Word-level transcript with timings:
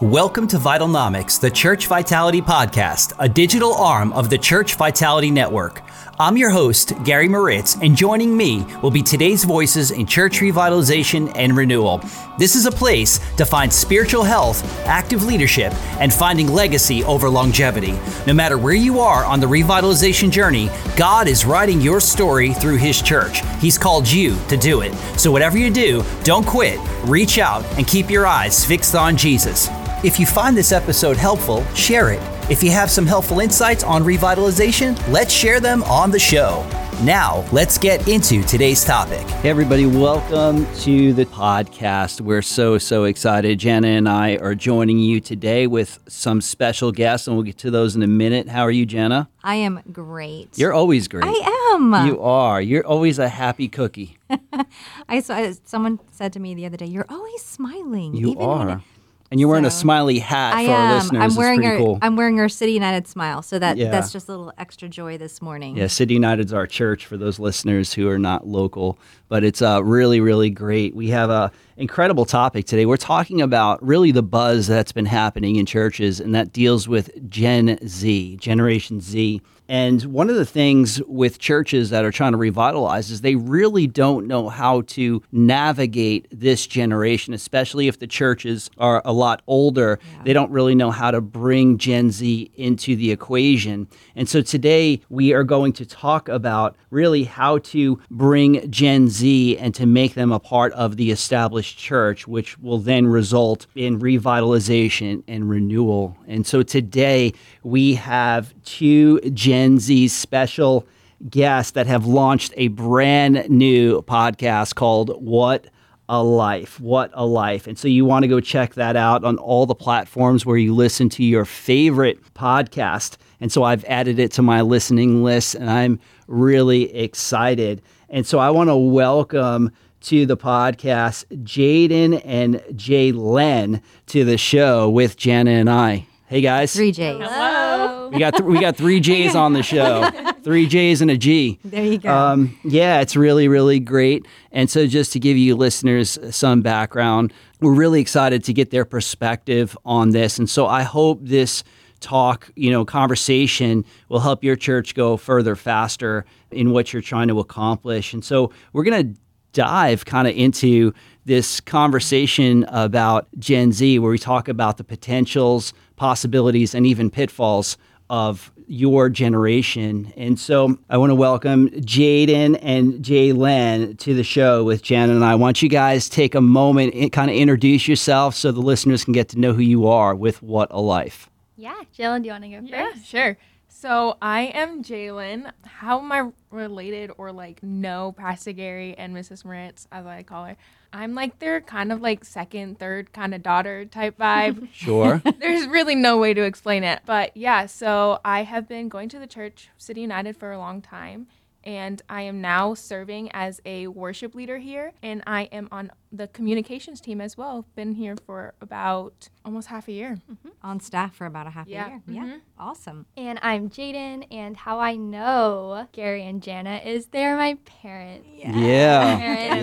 Welcome 0.00 0.48
to 0.48 0.56
Vitalnomics, 0.56 1.38
the 1.38 1.50
Church 1.50 1.86
Vitality 1.86 2.40
Podcast, 2.40 3.12
a 3.18 3.28
digital 3.28 3.74
arm 3.74 4.14
of 4.14 4.30
the 4.30 4.38
Church 4.38 4.76
Vitality 4.76 5.30
Network. 5.30 5.82
I'm 6.18 6.38
your 6.38 6.48
host, 6.48 6.94
Gary 7.04 7.28
Moritz, 7.28 7.76
and 7.82 7.94
joining 7.94 8.34
me 8.34 8.64
will 8.82 8.90
be 8.90 9.02
today's 9.02 9.44
voices 9.44 9.90
in 9.90 10.06
church 10.06 10.38
revitalization 10.40 11.30
and 11.34 11.54
renewal. 11.54 12.02
This 12.38 12.56
is 12.56 12.64
a 12.64 12.70
place 12.70 13.20
to 13.36 13.44
find 13.44 13.70
spiritual 13.70 14.22
health, 14.22 14.64
active 14.86 15.24
leadership, 15.24 15.74
and 16.00 16.10
finding 16.10 16.48
legacy 16.48 17.04
over 17.04 17.28
longevity. 17.28 17.92
No 18.26 18.32
matter 18.32 18.56
where 18.56 18.72
you 18.72 19.00
are 19.00 19.26
on 19.26 19.38
the 19.38 19.46
revitalization 19.46 20.30
journey, 20.30 20.70
God 20.96 21.28
is 21.28 21.44
writing 21.44 21.78
your 21.78 22.00
story 22.00 22.54
through 22.54 22.76
His 22.76 23.02
church. 23.02 23.42
He's 23.58 23.76
called 23.76 24.10
you 24.10 24.38
to 24.48 24.56
do 24.56 24.80
it. 24.80 24.94
So, 25.18 25.30
whatever 25.30 25.58
you 25.58 25.70
do, 25.70 26.02
don't 26.24 26.46
quit, 26.46 26.80
reach 27.04 27.38
out, 27.38 27.66
and 27.76 27.86
keep 27.86 28.08
your 28.08 28.26
eyes 28.26 28.64
fixed 28.64 28.94
on 28.94 29.14
Jesus. 29.14 29.68
If 30.02 30.18
you 30.18 30.24
find 30.24 30.56
this 30.56 30.72
episode 30.72 31.18
helpful, 31.18 31.62
share 31.74 32.10
it. 32.10 32.22
If 32.50 32.62
you 32.62 32.70
have 32.70 32.90
some 32.90 33.06
helpful 33.06 33.40
insights 33.40 33.84
on 33.84 34.02
revitalization, 34.02 34.96
let's 35.12 35.30
share 35.30 35.60
them 35.60 35.82
on 35.82 36.10
the 36.10 36.18
show. 36.18 36.66
Now, 37.02 37.44
let's 37.52 37.76
get 37.76 38.08
into 38.08 38.42
today's 38.44 38.82
topic. 38.82 39.28
Hey, 39.28 39.50
everybody, 39.50 39.84
welcome 39.84 40.64
to 40.76 41.12
the 41.12 41.26
podcast. 41.26 42.22
We're 42.22 42.40
so, 42.40 42.78
so 42.78 43.04
excited. 43.04 43.58
Jana 43.58 43.88
and 43.88 44.08
I 44.08 44.36
are 44.36 44.54
joining 44.54 44.98
you 44.98 45.20
today 45.20 45.66
with 45.66 45.98
some 46.08 46.40
special 46.40 46.92
guests, 46.92 47.26
and 47.26 47.36
we'll 47.36 47.44
get 47.44 47.58
to 47.58 47.70
those 47.70 47.94
in 47.94 48.02
a 48.02 48.06
minute. 48.06 48.48
How 48.48 48.62
are 48.62 48.70
you, 48.70 48.86
Jana? 48.86 49.28
I 49.44 49.56
am 49.56 49.82
great. 49.92 50.56
You're 50.56 50.72
always 50.72 51.08
great. 51.08 51.24
I 51.26 51.74
am. 51.74 52.06
You 52.06 52.22
are. 52.22 52.62
You're 52.62 52.86
always 52.86 53.18
a 53.18 53.28
happy 53.28 53.68
cookie. 53.68 54.16
I 55.10 55.20
saw 55.20 55.52
someone 55.66 56.00
said 56.10 56.32
to 56.32 56.40
me 56.40 56.54
the 56.54 56.64
other 56.64 56.78
day, 56.78 56.86
"You're 56.86 57.06
always 57.10 57.42
smiling." 57.42 58.14
You 58.14 58.38
are. 58.38 58.82
And 59.30 59.38
you're 59.38 59.48
wearing 59.48 59.64
so, 59.64 59.68
a 59.68 59.70
smiley 59.70 60.18
hat 60.18 60.54
I 60.54 60.66
for 60.66 60.72
am. 60.72 60.80
our 60.80 60.94
listeners. 60.96 61.22
I'm 61.22 61.34
wearing 61.36 61.64
our 61.64 61.76
cool. 61.76 61.98
I'm 62.02 62.16
wearing 62.16 62.40
our 62.40 62.48
City 62.48 62.72
United 62.72 63.06
smile, 63.06 63.42
so 63.42 63.60
that 63.60 63.76
yeah. 63.76 63.88
that's 63.88 64.10
just 64.10 64.28
a 64.28 64.32
little 64.32 64.52
extra 64.58 64.88
joy 64.88 65.18
this 65.18 65.40
morning. 65.40 65.76
Yeah, 65.76 65.86
City 65.86 66.14
United's 66.14 66.52
our 66.52 66.66
church 66.66 67.06
for 67.06 67.16
those 67.16 67.38
listeners 67.38 67.92
who 67.92 68.08
are 68.08 68.18
not 68.18 68.48
local, 68.48 68.98
but 69.28 69.44
it's 69.44 69.62
uh, 69.62 69.84
really 69.84 70.20
really 70.20 70.50
great. 70.50 70.96
We 70.96 71.10
have 71.10 71.30
a 71.30 71.52
incredible 71.76 72.24
topic 72.24 72.66
today. 72.66 72.86
We're 72.86 72.96
talking 72.96 73.40
about 73.40 73.80
really 73.86 74.10
the 74.10 74.22
buzz 74.22 74.66
that's 74.66 74.90
been 74.90 75.06
happening 75.06 75.56
in 75.56 75.64
churches, 75.64 76.18
and 76.18 76.34
that 76.34 76.52
deals 76.52 76.88
with 76.88 77.30
Gen 77.30 77.78
Z, 77.86 78.36
Generation 78.38 79.00
Z. 79.00 79.40
And 79.70 80.02
one 80.06 80.28
of 80.28 80.34
the 80.34 80.44
things 80.44 81.00
with 81.06 81.38
churches 81.38 81.90
that 81.90 82.04
are 82.04 82.10
trying 82.10 82.32
to 82.32 82.38
revitalize 82.38 83.08
is 83.12 83.20
they 83.20 83.36
really 83.36 83.86
don't 83.86 84.26
know 84.26 84.48
how 84.48 84.80
to 84.80 85.22
navigate 85.30 86.26
this 86.32 86.66
generation, 86.66 87.34
especially 87.34 87.86
if 87.86 88.00
the 88.00 88.08
churches 88.08 88.68
are 88.78 89.00
a 89.04 89.12
lot 89.12 89.42
older. 89.46 90.00
Yeah. 90.02 90.22
They 90.24 90.32
don't 90.32 90.50
really 90.50 90.74
know 90.74 90.90
how 90.90 91.12
to 91.12 91.20
bring 91.20 91.78
Gen 91.78 92.10
Z 92.10 92.50
into 92.56 92.96
the 92.96 93.12
equation. 93.12 93.86
And 94.16 94.28
so 94.28 94.42
today 94.42 95.02
we 95.08 95.32
are 95.34 95.44
going 95.44 95.72
to 95.74 95.86
talk 95.86 96.28
about 96.28 96.74
really 96.90 97.22
how 97.22 97.58
to 97.58 98.00
bring 98.10 98.68
Gen 98.72 99.08
Z 99.08 99.56
and 99.56 99.72
to 99.76 99.86
make 99.86 100.14
them 100.14 100.32
a 100.32 100.40
part 100.40 100.72
of 100.72 100.96
the 100.96 101.12
established 101.12 101.78
church, 101.78 102.26
which 102.26 102.58
will 102.58 102.78
then 102.78 103.06
result 103.06 103.68
in 103.76 104.00
revitalization 104.00 105.22
and 105.28 105.48
renewal. 105.48 106.16
And 106.26 106.44
so 106.44 106.64
today 106.64 107.34
we 107.62 107.94
have 107.94 108.52
two 108.64 109.20
Gen 109.20 109.59
Z 109.78 110.08
special 110.08 110.86
guests 111.28 111.72
that 111.72 111.86
have 111.86 112.06
launched 112.06 112.54
a 112.56 112.68
brand 112.68 113.48
new 113.50 114.02
podcast 114.02 114.74
called 114.74 115.10
What 115.22 115.66
a 116.08 116.22
Life. 116.22 116.80
What 116.80 117.10
a 117.14 117.24
Life. 117.24 117.66
And 117.66 117.78
so 117.78 117.86
you 117.86 118.04
want 118.04 118.24
to 118.24 118.28
go 118.28 118.40
check 118.40 118.74
that 118.74 118.96
out 118.96 119.24
on 119.24 119.38
all 119.38 119.66
the 119.66 119.74
platforms 119.74 120.44
where 120.44 120.56
you 120.56 120.74
listen 120.74 121.08
to 121.10 121.24
your 121.24 121.44
favorite 121.44 122.34
podcast. 122.34 123.16
And 123.40 123.52
so 123.52 123.62
I've 123.62 123.84
added 123.84 124.18
it 124.18 124.32
to 124.32 124.42
my 124.42 124.62
listening 124.62 125.22
list 125.22 125.54
and 125.54 125.70
I'm 125.70 126.00
really 126.26 126.94
excited. 126.94 127.82
And 128.08 128.26
so 128.26 128.38
I 128.38 128.50
want 128.50 128.70
to 128.70 128.76
welcome 128.76 129.70
to 130.02 130.26
the 130.26 130.36
podcast 130.36 131.26
Jaden 131.44 132.20
and 132.24 132.56
Jaelyn 132.72 133.82
to 134.06 134.24
the 134.24 134.38
show 134.38 134.88
with 134.90 135.16
Jana 135.16 135.50
and 135.52 135.70
I. 135.70 136.06
Hey 136.30 136.42
guys. 136.42 136.72
Three 136.72 136.92
J's. 136.92 137.18
Hello. 137.20 138.08
We 138.10 138.20
got 138.20 138.36
th- 138.36 138.44
we 138.44 138.60
got 138.60 138.76
three 138.76 139.00
J's 139.00 139.34
on 139.34 139.52
the 139.52 139.64
show. 139.64 140.08
Three 140.44 140.68
J's 140.68 141.02
and 141.02 141.10
a 141.10 141.16
G. 141.16 141.58
There 141.64 141.84
you 141.84 141.98
go. 141.98 142.16
Um, 142.16 142.56
yeah, 142.62 143.00
it's 143.00 143.16
really 143.16 143.48
really 143.48 143.80
great. 143.80 144.28
And 144.52 144.70
so, 144.70 144.86
just 144.86 145.12
to 145.14 145.18
give 145.18 145.36
you 145.36 145.56
listeners 145.56 146.20
some 146.30 146.62
background, 146.62 147.32
we're 147.60 147.74
really 147.74 148.00
excited 148.00 148.44
to 148.44 148.52
get 148.52 148.70
their 148.70 148.84
perspective 148.84 149.76
on 149.84 150.10
this. 150.10 150.38
And 150.38 150.48
so, 150.48 150.68
I 150.68 150.84
hope 150.84 151.18
this 151.20 151.64
talk, 151.98 152.48
you 152.54 152.70
know, 152.70 152.84
conversation 152.84 153.84
will 154.08 154.20
help 154.20 154.44
your 154.44 154.54
church 154.54 154.94
go 154.94 155.16
further 155.16 155.56
faster 155.56 156.24
in 156.52 156.70
what 156.70 156.92
you're 156.92 157.02
trying 157.02 157.26
to 157.26 157.40
accomplish. 157.40 158.14
And 158.14 158.24
so, 158.24 158.52
we're 158.72 158.84
going 158.84 159.14
to 159.14 159.20
dive 159.52 160.04
kind 160.04 160.28
of 160.28 160.36
into 160.36 160.94
this 161.24 161.60
conversation 161.60 162.64
about 162.64 163.28
Gen 163.38 163.72
Z, 163.72 163.98
where 163.98 164.10
we 164.10 164.18
talk 164.18 164.48
about 164.48 164.76
the 164.76 164.84
potentials, 164.84 165.72
possibilities, 165.96 166.74
and 166.74 166.86
even 166.86 167.10
pitfalls 167.10 167.76
of 168.08 168.50
your 168.66 169.08
generation. 169.08 170.12
And 170.16 170.38
so 170.38 170.78
I 170.88 170.96
want 170.96 171.10
to 171.10 171.14
welcome 171.14 171.68
Jaden 171.70 172.58
and 172.62 172.94
Jaelyn 173.04 173.98
to 173.98 174.14
the 174.14 174.22
show 174.22 174.64
with 174.64 174.82
Jan 174.82 175.10
and 175.10 175.24
I. 175.24 175.32
I 175.32 175.34
want 175.34 175.60
you 175.60 175.68
guys 175.68 176.08
take 176.08 176.34
a 176.34 176.40
moment 176.40 176.94
and 176.94 177.12
kind 177.12 177.30
of 177.30 177.36
introduce 177.36 177.88
yourself 177.88 178.34
so 178.34 178.52
the 178.52 178.60
listeners 178.60 179.04
can 179.04 179.12
get 179.12 179.28
to 179.30 179.38
know 179.38 179.52
who 179.52 179.62
you 179.62 179.88
are 179.88 180.14
with 180.14 180.42
What 180.42 180.68
a 180.70 180.80
Life. 180.80 181.28
Yeah, 181.56 181.80
Jaelyn, 181.96 182.22
do 182.22 182.26
you 182.26 182.32
want 182.32 182.44
to 182.44 182.50
go 182.50 182.60
first? 182.60 182.70
Yeah, 182.70 182.92
sure. 183.02 183.38
So 183.68 184.18
I 184.20 184.42
am 184.42 184.84
Jaelyn. 184.84 185.52
How 185.64 186.00
am 186.00 186.12
I 186.12 186.30
related 186.50 187.10
or 187.18 187.32
like 187.32 187.62
know 187.62 188.12
Pastor 188.12 188.52
Gary 188.52 188.94
and 188.96 189.16
Mrs. 189.16 189.44
Moritz, 189.44 189.88
as 189.90 190.06
I 190.06 190.22
call 190.22 190.44
her? 190.44 190.56
I'm 190.92 191.14
like 191.14 191.38
their 191.38 191.60
kind 191.60 191.92
of 191.92 192.00
like 192.00 192.24
second, 192.24 192.78
third 192.78 193.12
kind 193.12 193.34
of 193.34 193.42
daughter 193.42 193.84
type 193.84 194.18
vibe. 194.18 194.68
sure. 194.72 195.22
There's 195.38 195.66
really 195.66 195.94
no 195.94 196.18
way 196.18 196.34
to 196.34 196.42
explain 196.42 196.84
it. 196.84 197.00
But 197.06 197.36
yeah, 197.36 197.66
so 197.66 198.20
I 198.24 198.42
have 198.42 198.68
been 198.68 198.88
going 198.88 199.08
to 199.10 199.18
the 199.18 199.26
church, 199.26 199.70
City 199.78 200.00
United, 200.00 200.36
for 200.36 200.52
a 200.52 200.58
long 200.58 200.82
time 200.82 201.26
and 201.64 202.00
I 202.08 202.22
am 202.22 202.40
now 202.40 202.74
serving 202.74 203.30
as 203.32 203.60
a 203.64 203.86
worship 203.88 204.34
leader 204.34 204.58
here, 204.58 204.92
and 205.02 205.22
I 205.26 205.42
am 205.44 205.68
on 205.70 205.90
the 206.10 206.28
communications 206.28 207.00
team 207.00 207.20
as 207.20 207.36
well. 207.36 207.66
Been 207.74 207.92
here 207.92 208.16
for 208.16 208.54
about 208.60 209.28
almost 209.44 209.68
half 209.68 209.88
a 209.88 209.92
year. 209.92 210.18
Mm-hmm. 210.30 210.48
On 210.62 210.80
staff 210.80 211.14
for 211.14 211.26
about 211.26 211.46
a 211.46 211.50
half 211.50 211.68
yeah. 211.68 211.86
a 211.86 211.88
year. 211.88 211.98
Mm-hmm. 211.98 212.14
Yeah, 212.14 212.36
awesome. 212.58 213.06
And 213.16 213.38
I'm 213.42 213.68
Jaden, 213.68 214.26
and 214.30 214.56
how 214.56 214.78
I 214.78 214.96
know 214.96 215.86
Gary 215.92 216.24
and 216.24 216.42
Jana 216.42 216.80
is 216.84 217.06
they're 217.06 217.36
my 217.36 217.58
parents. 217.64 218.28
Yeah. 218.32 218.56
yeah. 218.56 219.16
Parents. 219.18 219.62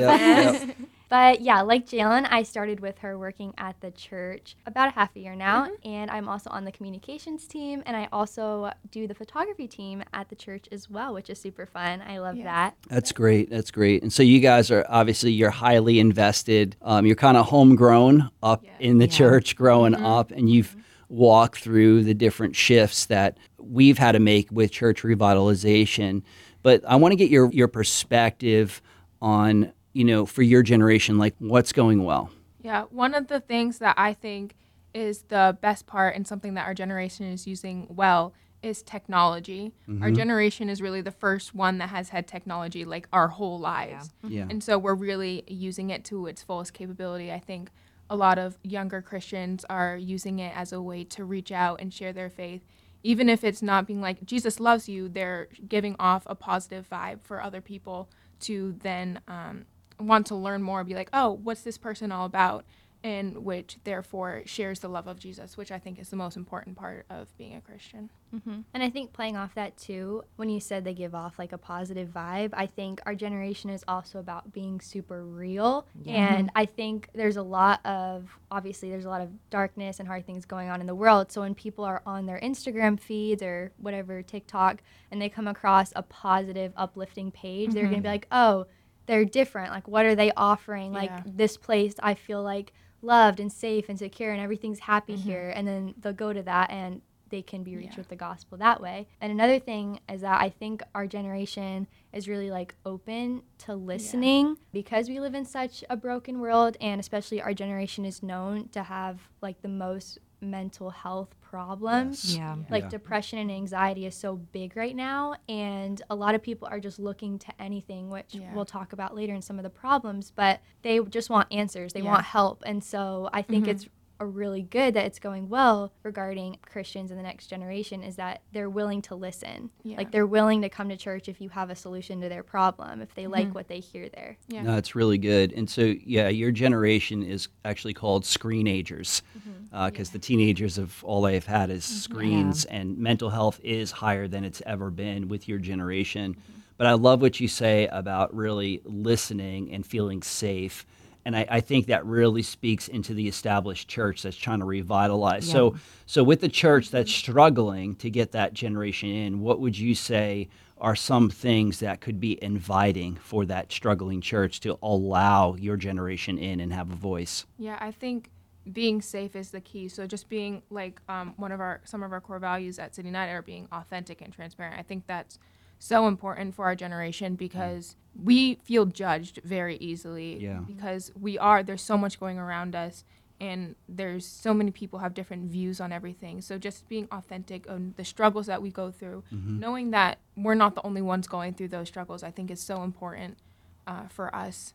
Yep, 0.59 0.77
yep. 0.77 0.77
But 1.09 1.41
yeah, 1.41 1.61
like 1.61 1.85
Jaelyn, 1.85 2.27
I 2.29 2.43
started 2.43 2.81
with 2.81 2.99
her 2.99 3.17
working 3.17 3.53
at 3.57 3.79
the 3.79 3.91
church 3.91 4.57
about 4.65 4.89
a 4.89 4.91
half 4.91 5.15
a 5.15 5.19
year 5.19 5.35
now, 5.35 5.67
mm-hmm. 5.67 5.87
and 5.87 6.11
I'm 6.11 6.27
also 6.27 6.49
on 6.49 6.65
the 6.65 6.71
communications 6.71 7.47
team, 7.47 7.81
and 7.85 7.95
I 7.95 8.09
also 8.11 8.71
do 8.91 9.07
the 9.07 9.13
photography 9.13 9.67
team 9.67 10.03
at 10.13 10.29
the 10.29 10.35
church 10.35 10.65
as 10.71 10.89
well, 10.89 11.13
which 11.13 11.29
is 11.29 11.39
super 11.39 11.65
fun. 11.65 12.01
I 12.01 12.17
love 12.19 12.37
that. 12.43 12.75
That's 12.89 13.11
great. 13.11 13.49
That's 13.49 13.71
great. 13.71 14.01
And 14.03 14.11
so 14.11 14.21
you 14.21 14.39
guys 14.39 14.69
are 14.69 14.85
obviously 14.89 15.31
you're 15.31 15.49
highly 15.49 15.99
invested. 15.99 16.75
Um, 16.81 17.05
you're 17.05 17.15
kind 17.15 17.37
of 17.37 17.45
homegrown 17.45 18.29
up 18.43 18.63
yeah. 18.63 18.71
in 18.79 18.97
the 18.97 19.05
yeah. 19.05 19.11
church, 19.11 19.55
growing 19.55 19.93
mm-hmm. 19.93 20.05
up, 20.05 20.31
and 20.31 20.49
you've 20.49 20.71
mm-hmm. 20.71 20.81
walked 21.15 21.59
through 21.59 22.03
the 22.03 22.13
different 22.13 22.55
shifts 22.55 23.05
that 23.05 23.37
we've 23.57 23.97
had 23.97 24.11
to 24.13 24.19
make 24.19 24.51
with 24.51 24.71
church 24.71 25.03
revitalization. 25.03 26.23
But 26.63 26.83
I 26.85 26.97
want 26.97 27.13
to 27.13 27.15
get 27.15 27.29
your 27.29 27.49
your 27.51 27.69
perspective 27.69 28.81
on 29.21 29.71
you 29.97 30.03
know, 30.03 30.27
for 30.27 30.43
your 30.43 30.61
generation, 30.61 31.17
like 31.17 31.33
what's 31.39 31.73
going 31.73 32.03
well? 32.03 32.29
Yeah, 32.61 32.83
one 32.91 33.15
of 33.15 33.27
the 33.27 33.39
things 33.39 33.79
that 33.79 33.95
I 33.97 34.13
think 34.13 34.55
is 34.93 35.23
the 35.23 35.57
best 35.59 35.87
part 35.87 36.15
and 36.15 36.27
something 36.27 36.53
that 36.53 36.67
our 36.67 36.75
generation 36.75 37.25
is 37.25 37.47
using 37.47 37.87
well 37.89 38.35
is 38.61 38.83
technology. 38.83 39.73
Mm-hmm. 39.89 40.03
Our 40.03 40.11
generation 40.11 40.69
is 40.69 40.83
really 40.83 41.01
the 41.01 41.11
first 41.11 41.55
one 41.55 41.79
that 41.79 41.89
has 41.89 42.09
had 42.09 42.27
technology 42.27 42.85
like 42.85 43.07
our 43.11 43.27
whole 43.27 43.59
lives. 43.59 44.11
Yeah. 44.23 44.29
yeah. 44.29 44.47
And 44.51 44.63
so 44.63 44.77
we're 44.77 44.93
really 44.93 45.43
using 45.47 45.89
it 45.89 46.05
to 46.05 46.27
its 46.27 46.43
fullest 46.43 46.73
capability. 46.73 47.31
I 47.31 47.39
think 47.39 47.71
a 48.07 48.15
lot 48.15 48.37
of 48.37 48.59
younger 48.61 49.01
Christians 49.01 49.65
are 49.67 49.97
using 49.97 50.37
it 50.37 50.55
as 50.55 50.71
a 50.71 50.81
way 50.81 51.05
to 51.05 51.25
reach 51.25 51.51
out 51.51 51.81
and 51.81 51.91
share 51.91 52.13
their 52.13 52.29
faith. 52.29 52.61
Even 53.01 53.29
if 53.29 53.43
it's 53.43 53.63
not 53.63 53.87
being 53.87 54.01
like, 54.01 54.23
Jesus 54.25 54.59
loves 54.59 54.87
you, 54.87 55.09
they're 55.09 55.47
giving 55.67 55.95
off 55.97 56.21
a 56.27 56.35
positive 56.35 56.87
vibe 56.87 57.23
for 57.23 57.41
other 57.41 57.61
people 57.61 58.09
to 58.41 58.75
then 58.83 59.21
um, 59.27 59.65
want 59.99 60.27
to 60.27 60.35
learn 60.35 60.61
more, 60.61 60.83
be 60.83 60.93
like, 60.93 61.09
oh, 61.13 61.31
what's 61.31 61.61
this 61.61 61.77
person 61.77 62.11
all 62.11 62.25
about? 62.25 62.65
and 63.03 63.37
which 63.45 63.77
therefore 63.83 64.41
shares 64.45 64.79
the 64.79 64.87
love 64.87 65.07
of 65.07 65.19
Jesus, 65.19 65.55
which 65.55 65.71
I 65.71 65.77
think 65.77 65.99
is 65.99 66.09
the 66.09 66.15
most 66.15 66.35
important 66.35 66.75
part 66.75 67.05
of 67.09 67.35
being 67.37 67.55
a 67.55 67.61
Christian. 67.61 68.09
Mm-hmm. 68.35 68.61
And 68.73 68.83
I 68.83 68.89
think 68.89 69.13
playing 69.13 69.37
off 69.37 69.53
that 69.55 69.77
too, 69.77 70.23
when 70.35 70.49
you 70.49 70.59
said 70.59 70.83
they 70.83 70.93
give 70.93 71.13
off 71.13 71.37
like 71.37 71.53
a 71.53 71.57
positive 71.57 72.09
vibe, 72.09 72.49
I 72.53 72.65
think 72.65 72.99
our 73.05 73.13
generation 73.13 73.69
is 73.69 73.85
also 73.87 74.19
about 74.19 74.51
being 74.51 74.81
super 74.81 75.23
real. 75.23 75.85
Yeah. 76.03 76.35
And 76.35 76.49
I 76.55 76.65
think 76.65 77.09
there's 77.13 77.37
a 77.37 77.43
lot 77.43 77.85
of, 77.85 78.37
obviously, 78.51 78.89
there's 78.89 79.05
a 79.05 79.09
lot 79.09 79.21
of 79.21 79.29
darkness 79.49 79.99
and 79.99 80.07
hard 80.07 80.25
things 80.25 80.45
going 80.45 80.69
on 80.69 80.81
in 80.81 80.87
the 80.87 80.95
world. 80.95 81.31
So 81.31 81.41
when 81.41 81.53
people 81.53 81.85
are 81.85 82.01
on 82.05 82.25
their 82.25 82.39
Instagram 82.39 82.99
feeds 82.99 83.43
or 83.43 83.71
whatever, 83.77 84.21
TikTok, 84.21 84.81
and 85.11 85.21
they 85.21 85.29
come 85.29 85.47
across 85.47 85.93
a 85.95 86.01
positive, 86.01 86.73
uplifting 86.75 87.31
page, 87.31 87.73
they're 87.73 87.83
going 87.83 87.97
to 87.97 88.01
be 88.01 88.09
like, 88.09 88.27
oh, 88.31 88.65
they're 89.07 89.25
different. 89.25 89.71
Like, 89.71 89.87
what 89.87 90.05
are 90.05 90.15
they 90.15 90.31
offering? 90.37 90.93
Like, 90.93 91.09
Yeah. 91.09 91.23
this 91.25 91.57
place, 91.57 91.95
I 92.03 92.13
feel 92.13 92.43
like 92.43 92.73
loved 93.01 93.39
and 93.39 93.51
safe 93.51 93.89
and 93.89 93.97
secure 93.97 94.31
and 94.31 94.41
everything's 94.41 94.79
happy 94.79 95.13
mm-hmm. 95.13 95.29
here. 95.29 95.53
And 95.55 95.67
then 95.67 95.95
they'll 95.99 96.13
go 96.13 96.33
to 96.33 96.43
that 96.43 96.69
and 96.69 97.01
they 97.29 97.41
can 97.41 97.63
be 97.63 97.75
reached 97.75 97.93
Yeah. 97.93 97.97
with 97.99 98.09
the 98.09 98.15
gospel 98.15 98.57
that 98.57 98.81
way. 98.81 99.07
And 99.19 99.31
another 99.31 99.59
thing 99.59 99.99
is 100.09 100.21
that 100.21 100.41
I 100.41 100.49
think 100.49 100.81
our 100.95 101.07
generation 101.07 101.87
is 102.13 102.27
really 102.27 102.49
like 102.49 102.75
open 102.85 103.43
to 103.59 103.75
listening 103.75 104.57
because 104.71 105.09
we 105.09 105.19
live 105.19 105.35
in 105.35 105.45
such 105.45 105.83
a 105.89 105.97
broken 105.97 106.39
world 106.39 106.77
and 106.79 106.99
especially 106.99 107.41
our 107.41 107.53
generation 107.53 108.05
is 108.05 108.23
known 108.23 108.69
to 108.69 108.83
have 108.83 109.19
like 109.41 109.61
the 109.61 109.67
most 109.67 110.19
mental 110.41 110.89
health 110.91 111.35
problems. 111.41 112.25
Yes. 112.25 112.37
Yeah. 112.37 112.55
Like 112.69 112.83
Yeah. 112.83 112.89
depression 112.89 113.39
and 113.39 113.51
anxiety 113.51 114.05
is 114.05 114.15
so 114.15 114.35
big 114.35 114.75
right 114.77 114.95
now, 114.95 115.35
and 115.49 116.01
a 116.09 116.15
lot 116.15 116.35
of 116.35 116.41
people 116.43 116.67
are 116.67 116.79
just 116.79 116.99
looking 116.99 117.39
to 117.39 117.47
anything, 117.61 118.09
which 118.09 118.35
Yeah. 118.35 118.53
we'll 118.53 118.65
talk 118.65 118.93
about 118.93 119.15
later 119.15 119.33
in 119.33 119.41
some 119.41 119.57
of 119.57 119.63
the 119.63 119.69
problems. 119.69 120.31
But 120.31 120.59
they 120.83 120.99
just 120.99 121.29
want 121.29 121.47
answers, 121.51 121.93
they 121.93 122.01
Yeah. 122.01 122.11
want 122.11 122.25
help, 122.25 122.63
and 122.65 122.83
so 122.83 123.29
I 123.33 123.41
think 123.41 123.65
Mhm. 123.65 123.69
it's 123.69 123.87
a 124.19 124.25
really 124.25 124.61
good 124.61 124.93
that 124.93 125.05
it's 125.05 125.19
going 125.19 125.49
well 125.49 125.91
regarding 126.03 126.57
Christians 126.61 127.11
in 127.11 127.17
the 127.17 127.23
next 127.23 127.47
generation 127.47 128.03
is 128.03 128.15
that 128.15 128.41
they're 128.51 128.69
willing 128.69 129.01
to 129.03 129.15
listen. 129.15 129.69
Yeah. 129.83 129.97
Like 129.97 130.11
they're 130.11 130.25
willing 130.25 130.61
to 130.61 130.69
come 130.69 130.89
to 130.89 130.97
church 130.97 131.29
if 131.29 131.39
you 131.41 131.49
have 131.49 131.69
a 131.69 131.75
solution 131.75 132.21
to 132.21 132.29
their 132.29 132.43
problem, 132.43 133.01
if 133.01 133.13
they 133.15 133.23
mm-hmm. 133.23 133.31
like 133.31 133.47
Mhm. 133.47 133.53
what 133.53 133.67
they 133.67 133.79
hear 133.79 134.09
there. 134.09 134.37
Yeah. 134.47 134.63
No, 134.63 134.77
it's 134.77 134.95
really 134.95 135.17
good. 135.17 135.53
And 135.53 135.69
so, 135.69 135.81
yeah, 135.81 136.29
your 136.29 136.51
generation 136.51 137.23
is 137.23 137.47
actually 137.65 137.93
called 137.93 138.23
screenagers 138.23 139.21
mm-hmm. 139.37 139.75
uh, 139.75 139.89
because 139.89 140.09
the 140.09 140.19
teenagers 140.19 140.77
of 140.77 141.03
all 141.03 141.21
they've 141.21 141.45
had 141.45 141.69
is 141.69 141.85
mm-hmm. 141.85 141.97
screens, 141.97 142.65
and 142.65 142.97
mental 142.97 143.29
health 143.29 143.59
is 143.63 143.91
higher 143.91 144.27
than 144.27 144.43
it's 144.43 144.61
ever 144.65 144.89
been 144.89 145.27
with 145.27 145.47
your 145.47 145.59
generation. 145.59 146.35
But 146.77 146.87
I 146.87 146.93
love 146.93 147.21
what 147.21 147.39
you 147.39 147.47
say 147.47 147.87
about 147.87 148.35
really 148.35 148.81
listening 148.85 149.73
and 149.73 149.85
feeling 149.85 150.21
safe. 150.21 150.85
And 151.27 151.35
I, 151.35 151.45
I 151.49 151.59
think 151.59 151.87
that 151.87 152.05
really 152.05 152.41
speaks 152.41 152.87
into 152.87 153.13
the 153.13 153.27
established 153.27 153.89
church 153.89 154.23
that's 154.23 154.37
trying 154.37 154.59
to 154.59 154.65
revitalize. 154.65 155.45
So, 155.45 155.75
so 156.05 156.23
with 156.23 156.39
the 156.39 156.47
church 156.47 156.89
that's 156.89 157.11
struggling 157.11 157.95
to 157.95 158.09
get 158.09 158.31
that 158.31 158.53
generation 158.53 159.09
in, 159.09 159.41
what 159.41 159.59
would 159.59 159.77
you 159.77 159.93
say 159.93 160.47
are 160.77 160.95
some 160.95 161.29
things 161.29 161.81
that 161.81 161.99
could 161.99 162.21
be 162.21 162.41
inviting 162.41 163.17
for 163.17 163.43
that 163.45 163.73
struggling 163.73 164.21
church 164.21 164.61
to 164.61 164.79
allow 164.81 165.55
your 165.55 165.75
generation 165.75 166.37
in 166.37 166.61
and 166.61 166.71
have 166.71 166.93
a 166.93 166.95
voice? 166.95 167.45
Yeah, 167.59 167.77
I 167.81 167.91
think 167.91 168.29
being 168.71 169.01
safe 169.01 169.35
is 169.35 169.51
the 169.51 169.59
key. 169.59 169.89
So 169.89 170.07
just 170.07 170.29
being 170.29 170.61
like 170.69 171.01
um, 171.09 171.33
one 171.35 171.51
of 171.51 171.59
our 171.59 171.81
some 171.83 172.03
of 172.03 172.13
our 172.13 172.21
core 172.21 172.39
values 172.39 172.79
at 172.79 172.95
City 172.95 173.09
United 173.09 173.33
are 173.33 173.41
being 173.41 173.67
authentic 173.73 174.21
and 174.21 174.31
transparent. 174.31 174.79
I 174.79 174.83
think 174.83 175.05
that's 175.07 175.39
so 175.79 176.07
important 176.07 176.55
for 176.55 176.65
our 176.65 176.75
generation 176.75 177.35
because 177.35 177.95
we 178.21 178.55
feel 178.63 178.85
judged 178.85 179.41
very 179.43 179.77
easily. 179.77 180.37
Yeah. 180.37 180.61
Because 180.65 181.11
we 181.19 181.37
are 181.37 181.63
there's 181.63 181.81
so 181.81 181.97
much 181.97 182.19
going 182.19 182.37
around 182.39 182.75
us 182.75 183.03
and 183.39 183.75
there's 183.87 184.25
so 184.25 184.53
many 184.53 184.71
people 184.71 184.99
have 184.99 185.13
different 185.13 185.51
views 185.51 185.79
on 185.79 185.91
everything. 185.91 186.41
So 186.41 186.57
just 186.57 186.89
being 186.89 187.07
authentic 187.11 187.69
on 187.69 187.93
the 187.95 188.03
struggles 188.03 188.47
that 188.47 188.61
we 188.61 188.71
go 188.71 188.89
through, 188.89 189.23
knowing 189.31 189.91
that 189.91 190.17
we're 190.35 190.55
not 190.55 190.73
the 190.73 190.85
only 190.85 191.03
ones 191.03 191.27
going 191.27 191.53
through 191.53 191.67
those 191.67 191.87
struggles, 191.87 192.23
I 192.23 192.31
think 192.31 192.49
is 192.49 192.59
so 192.59 192.81
important 192.81 193.37
uh, 193.85 194.07
for 194.07 194.35
us. 194.35 194.73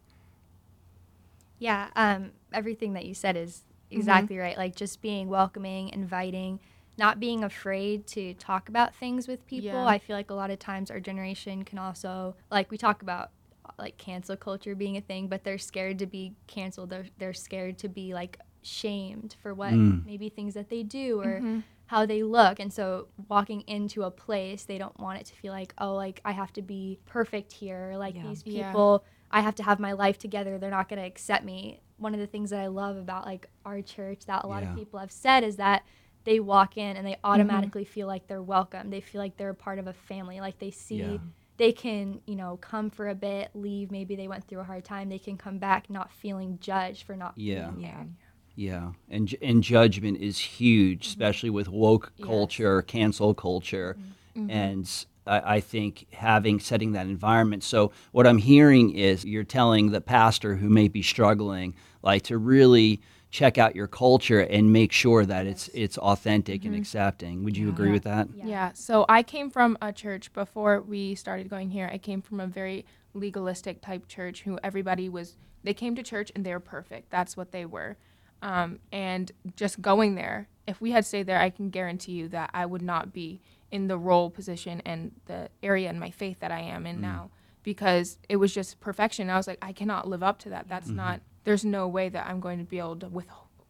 Yeah, 1.58 1.88
um, 1.96 2.32
everything 2.52 2.92
that 2.92 3.04
you 3.04 3.14
said 3.14 3.36
is 3.36 3.62
exactly 3.90 4.38
right. 4.38 4.56
Like 4.56 4.76
just 4.76 5.02
being 5.02 5.28
welcoming, 5.28 5.88
inviting, 5.88 6.60
not 6.98 7.18
being 7.20 7.42
afraid 7.42 8.06
to 8.08 8.34
talk 8.34 8.68
about 8.68 8.94
things 8.94 9.26
with 9.26 9.46
people. 9.46 9.64
Yeah. 9.70 9.86
I 9.86 9.98
feel 9.98 10.14
like 10.16 10.30
a 10.30 10.34
lot 10.34 10.50
of 10.50 10.58
times 10.58 10.90
our 10.90 11.00
generation 11.00 11.64
can 11.64 11.78
also 11.78 12.36
like 12.50 12.70
we 12.70 12.76
talk 12.78 13.02
about 13.02 13.30
like 13.78 13.96
cancel 13.96 14.36
culture 14.36 14.74
being 14.74 14.96
a 14.96 15.00
thing, 15.00 15.28
but 15.28 15.44
they're 15.44 15.58
scared 15.58 15.98
to 16.00 16.06
be 16.06 16.34
canceled. 16.46 16.90
They're 16.90 17.06
they're 17.18 17.32
scared 17.34 17.78
to 17.78 17.88
be 17.88 18.12
like 18.14 18.38
shamed 18.62 19.36
for 19.42 19.54
what 19.54 19.72
Mm. 19.72 20.04
maybe 20.04 20.28
things 20.28 20.54
that 20.54 20.68
they 20.68 20.82
do 20.82 21.20
or 21.20 21.40
Mm-hmm. 21.40 21.60
how 21.86 22.06
they 22.06 22.22
look. 22.22 22.60
And 22.60 22.72
so 22.72 23.08
walking 23.28 23.62
into 23.62 24.02
a 24.04 24.10
place, 24.10 24.64
they 24.64 24.78
don't 24.78 24.98
want 25.00 25.20
it 25.20 25.26
to 25.26 25.34
feel 25.34 25.52
like, 25.52 25.74
oh, 25.78 25.94
like 25.94 26.20
I 26.24 26.32
have 26.32 26.52
to 26.54 26.62
be 26.62 26.98
perfect 27.06 27.52
here. 27.52 27.94
Like 27.96 28.14
Yeah. 28.16 28.22
these 28.22 28.42
Yeah. 28.46 28.68
people, 28.70 29.04
I 29.30 29.40
have 29.40 29.54
to 29.56 29.62
have 29.62 29.80
my 29.80 29.92
life 29.92 30.18
together. 30.18 30.58
They're 30.58 30.70
not 30.70 30.88
going 30.88 31.00
to 31.00 31.06
accept 31.08 31.44
me. 31.44 31.80
One 31.96 32.14
of 32.14 32.20
the 32.20 32.26
things 32.26 32.50
that 32.50 32.60
I 32.60 32.66
love 32.68 32.96
about 32.96 33.24
like 33.26 33.46
our 33.64 33.80
church 33.82 34.26
that 34.26 34.44
a 34.44 34.46
lot 34.46 34.62
Yeah. 34.62 34.70
of 34.70 34.76
people 34.76 35.00
have 35.00 35.12
said 35.12 35.42
is 35.44 35.56
that 35.56 35.82
they 36.24 36.40
walk 36.40 36.76
in 36.76 36.96
and 36.96 37.06
they 37.06 37.12
Mm-hmm. 37.12 37.26
automatically 37.32 37.84
feel 37.84 38.06
like 38.06 38.26
they're 38.26 38.42
welcome. 38.42 38.90
They 38.90 39.00
feel 39.00 39.20
like 39.20 39.36
they're 39.36 39.50
a 39.50 39.54
part 39.54 39.78
of 39.78 39.86
a 39.86 39.92
family. 39.92 40.40
Like 40.40 40.58
they 40.58 40.70
see 40.70 40.96
Yeah. 40.96 41.18
they 41.58 41.72
can, 41.72 42.20
you 42.26 42.34
know, 42.36 42.56
come 42.56 42.90
for 42.90 43.08
a 43.08 43.14
bit, 43.14 43.50
leave. 43.54 43.90
Maybe 43.90 44.16
they 44.16 44.26
went 44.28 44.46
through 44.48 44.60
a 44.60 44.64
hard 44.64 44.84
time. 44.84 45.08
They 45.08 45.18
can 45.18 45.36
come 45.36 45.58
back 45.58 45.88
not 45.90 46.10
feeling 46.12 46.58
judged 46.60 47.04
for 47.04 47.14
not 47.16 47.34
Yeah. 47.36 47.70
being 47.70 47.82
Yeah. 47.82 47.94
there. 47.96 48.06
Yeah, 48.54 48.92
and 49.08 49.28
ju- 49.28 49.38
and 49.40 49.62
judgment 49.62 50.18
is 50.18 50.38
huge, 50.38 51.00
mm-hmm. 51.00 51.10
especially 51.10 51.50
with 51.50 51.68
woke 51.68 52.12
Yes. 52.16 52.26
culture, 52.26 52.82
cancel 52.82 53.32
culture, 53.34 53.96
mm-hmm. 53.98 54.40
Mm-hmm. 54.40 54.50
and 54.50 55.06
I 55.24 55.60
think 55.60 56.06
having 56.12 56.58
setting 56.58 56.92
that 56.92 57.06
environment. 57.06 57.62
So 57.62 57.92
what 58.10 58.26
I'm 58.26 58.38
hearing 58.38 58.90
is 58.90 59.24
you're 59.24 59.44
telling 59.44 59.92
the 59.92 60.00
pastor 60.00 60.56
who 60.56 60.68
may 60.68 60.88
be 60.88 61.00
struggling, 61.00 61.76
like 62.02 62.22
to 62.24 62.36
really 62.38 63.00
check 63.32 63.56
out 63.56 63.74
your 63.74 63.88
culture 63.88 64.40
and 64.40 64.72
make 64.72 64.92
sure 64.92 65.24
that 65.24 65.46
it's 65.46 65.68
it's 65.68 65.98
authentic 65.98 66.64
and 66.64 66.74
mm-hmm. 66.74 66.82
accepting. 66.82 67.42
Would 67.42 67.56
you 67.56 67.70
agree 67.70 67.88
Yeah. 67.88 67.92
with 67.92 68.04
that? 68.04 68.28
Yeah. 68.34 68.46
Yeah. 68.46 68.72
So 68.74 69.06
I 69.08 69.24
came 69.24 69.50
from 69.50 69.76
a 69.82 69.92
church 69.92 70.32
before 70.34 70.82
we 70.82 71.16
started 71.16 71.48
going 71.48 71.70
here. 71.70 71.90
I 71.92 71.98
came 71.98 72.22
from 72.22 72.38
a 72.38 72.46
very 72.46 72.84
legalistic 73.14 73.80
type 73.80 74.06
church 74.06 74.42
who 74.42 74.58
everybody 74.62 75.08
was, 75.08 75.36
they 75.64 75.74
came 75.74 75.94
to 75.96 76.02
church 76.02 76.30
and 76.34 76.44
they 76.44 76.52
were 76.52 76.60
perfect. 76.60 77.10
That's 77.10 77.36
what 77.36 77.52
they 77.52 77.64
were. 77.64 77.96
Um, 78.42 78.80
and 78.92 79.32
just 79.56 79.80
going 79.80 80.14
there, 80.14 80.48
if 80.66 80.80
we 80.80 80.90
had 80.92 81.06
stayed 81.06 81.26
there, 81.26 81.40
I 81.40 81.50
can 81.50 81.70
guarantee 81.70 82.12
you 82.12 82.28
that 82.28 82.50
I 82.52 82.66
would 82.66 82.82
not 82.82 83.12
be 83.12 83.40
in 83.70 83.88
the 83.88 83.96
role, 83.96 84.30
position, 84.30 84.82
and 84.84 85.12
the 85.26 85.48
area 85.62 85.88
in 85.88 85.98
my 85.98 86.10
faith 86.10 86.40
that 86.40 86.50
I 86.50 86.60
am 86.60 86.86
in 86.86 86.98
mm. 86.98 87.02
now 87.02 87.30
because 87.62 88.18
it 88.28 88.36
was 88.36 88.52
just 88.52 88.80
perfection. 88.80 89.30
I 89.30 89.36
was 89.36 89.46
like, 89.46 89.58
I 89.62 89.72
cannot 89.72 90.08
live 90.08 90.22
up 90.22 90.38
to 90.40 90.50
that. 90.50 90.68
That's 90.68 90.88
mm-hmm. 90.88 90.96
not, 90.96 91.20
there's 91.44 91.64
no 91.64 91.88
way 91.88 92.08
that 92.08 92.26
I'm 92.26 92.40
going 92.40 92.58
to 92.58 92.64
be 92.64 92.78
able 92.78 92.96
to 92.96 93.08
with, 93.08 93.26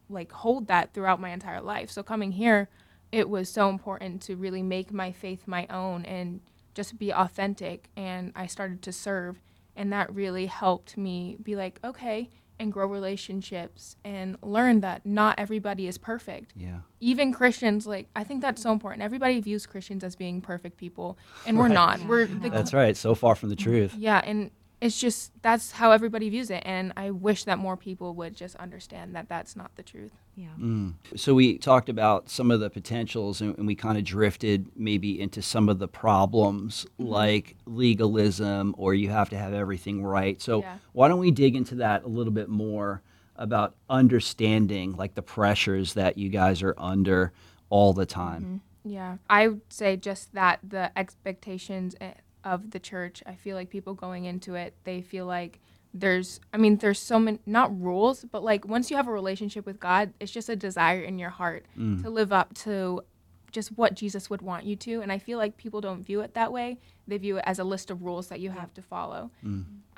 like, 0.09 0.33
hold 0.33 0.67
that 0.69 0.93
throughout 0.93 1.21
my 1.21 1.31
entire 1.31 1.61
life. 1.61 1.91
So 1.91 2.03
coming 2.03 2.33
here, 2.33 2.69
it 3.11 3.29
was 3.29 3.49
so 3.49 3.69
important 3.69 4.23
to 4.23 4.37
really 4.37 4.63
make 4.63 4.93
my 4.93 5.13
faith 5.13 5.47
my 5.47 5.67
own 5.69 6.05
and 6.05 6.41
just 6.75 6.99
be 6.99 7.13
authentic. 7.13 7.89
And 7.97 8.33
I 8.35 8.47
started 8.47 8.83
to 8.83 8.93
serve, 8.93 9.41
and 9.77 9.93
that 9.93 10.15
really 10.15 10.47
helped 10.47 10.97
me 10.97 11.37
be 11.43 11.57
like, 11.57 11.79
okay, 11.85 12.31
and 12.59 12.73
grow 12.73 12.87
relationships 12.87 13.97
and 14.05 14.37
learn 14.41 14.81
that 14.81 15.05
not 15.05 15.39
everybody 15.39 15.89
is 15.89 15.99
perfect. 15.99 16.53
Yeah. 16.55 16.79
Even 17.01 17.33
Christians, 17.33 17.87
like, 17.87 18.09
I 18.15 18.23
think 18.25 18.41
that's 18.41 18.63
so 18.63 18.73
important. 18.73 19.03
Everybody 19.03 19.41
views 19.41 19.67
Christians 19.67 20.05
as 20.05 20.15
being 20.15 20.41
perfect 20.41 20.77
people, 20.77 21.19
and 21.45 21.59
we're 21.59 21.69
not. 21.69 22.01
We're 22.05 22.27
the 22.27 22.51
That's 22.51 22.73
right. 22.73 22.97
So 22.97 23.15
far 23.15 23.35
from 23.35 23.49
the 23.49 23.57
mm-hmm. 23.57 23.71
truth. 23.71 23.95
yeah, 23.97 24.23
and 24.25 24.51
it's 24.83 25.01
just 25.01 25.31
that's 25.43 25.71
how 25.71 25.93
everybody 25.93 26.29
views 26.29 26.51
it, 26.51 26.63
and 26.67 26.93
I 26.97 27.13
wish 27.13 27.45
that 27.45 27.57
more 27.59 27.77
people 27.77 28.15
would 28.17 28.35
just 28.35 28.57
understand 28.57 29.15
that 29.15 29.29
that's 29.29 29.55
not 29.55 29.77
the 29.77 29.85
truth. 29.85 30.11
Yeah. 30.35 30.49
Mm. 30.59 30.95
So 31.15 31.35
we 31.35 31.57
talked 31.57 31.89
about 31.89 32.29
some 32.29 32.51
of 32.51 32.59
the 32.59 32.69
potentials, 32.69 33.41
and, 33.41 33.57
and 33.57 33.67
we 33.67 33.77
kind 33.77 33.97
of 33.97 34.03
drifted 34.03 34.73
maybe 34.75 35.21
into 35.21 35.41
some 35.41 35.69
of 35.69 35.79
the 35.79 35.87
problems, 35.87 36.85
like 36.99 37.57
legalism, 37.65 38.75
or 38.77 38.93
you 38.93 39.09
have 39.11 39.31
to 39.31 39.39
have 39.39 39.55
everything 39.55 40.03
right. 40.03 40.43
So 40.43 40.63
Yeah. 40.63 40.79
why 40.93 41.07
don't 41.07 41.21
we 41.21 41.31
dig 41.31 41.55
into 41.55 41.77
that 41.77 42.03
a 42.03 42.09
little 42.09 42.33
bit 42.33 42.49
more 42.49 43.03
about 43.37 43.77
understanding, 43.89 44.97
like 44.97 45.15
the 45.15 45.23
pressures 45.23 45.95
that 45.95 46.19
you 46.19 46.29
guys 46.29 46.61
are 46.61 46.75
under 46.77 47.33
all 47.71 47.93
the 47.93 48.07
time? 48.07 48.63
Yeah, 48.85 49.19
I 49.31 49.47
would 49.47 49.73
say 49.73 49.97
just 49.97 50.35
that 50.35 50.59
the 50.69 50.91
expectations 50.99 51.95
eh, 52.01 52.15
of 52.45 52.71
the 52.71 52.79
church. 52.81 53.23
I 53.27 53.35
feel 53.35 53.57
like 53.57 53.71
people 53.71 53.95
going 53.95 54.25
into 54.25 54.55
it, 54.55 54.75
they 54.85 55.03
feel 55.03 55.27
like 55.27 55.61
there's, 55.95 56.41
I 56.53 56.57
mean, 56.57 56.77
there's 56.79 56.99
so 56.99 57.19
many, 57.19 57.39
not 57.45 57.79
rules, 57.79 58.25
but 58.25 58.43
like 58.43 58.67
once 58.67 58.91
you 58.91 58.97
have 58.97 59.09
a 59.09 59.13
relationship 59.13 59.67
with 59.67 59.79
God, 59.79 60.13
it's 60.21 60.33
just 60.33 60.49
a 60.49 60.57
desire 60.57 61.03
in 61.03 61.19
your 61.19 61.31
heart 61.31 61.67
to 62.03 62.11
live 62.11 62.33
up 62.33 62.55
to 62.61 63.03
just 63.51 63.77
what 63.77 63.95
Jesus 63.95 64.31
would 64.31 64.41
want 64.41 64.65
you 64.65 64.75
to. 64.77 65.03
And 65.03 65.13
I 65.13 65.19
feel 65.19 65.37
like 65.37 65.59
people 65.59 65.83
don't 65.83 66.03
view 66.03 66.23
it 66.23 66.33
that 66.33 66.51
way. 66.53 66.79
They 67.07 67.19
view 67.19 67.37
it 67.37 67.45
as 67.47 67.59
a 67.59 67.65
list 67.65 67.91
of 67.91 68.03
rules 68.03 68.29
that 68.29 68.41
you 68.41 68.51
have 68.51 68.73
to 68.75 68.83
follow. 68.83 69.31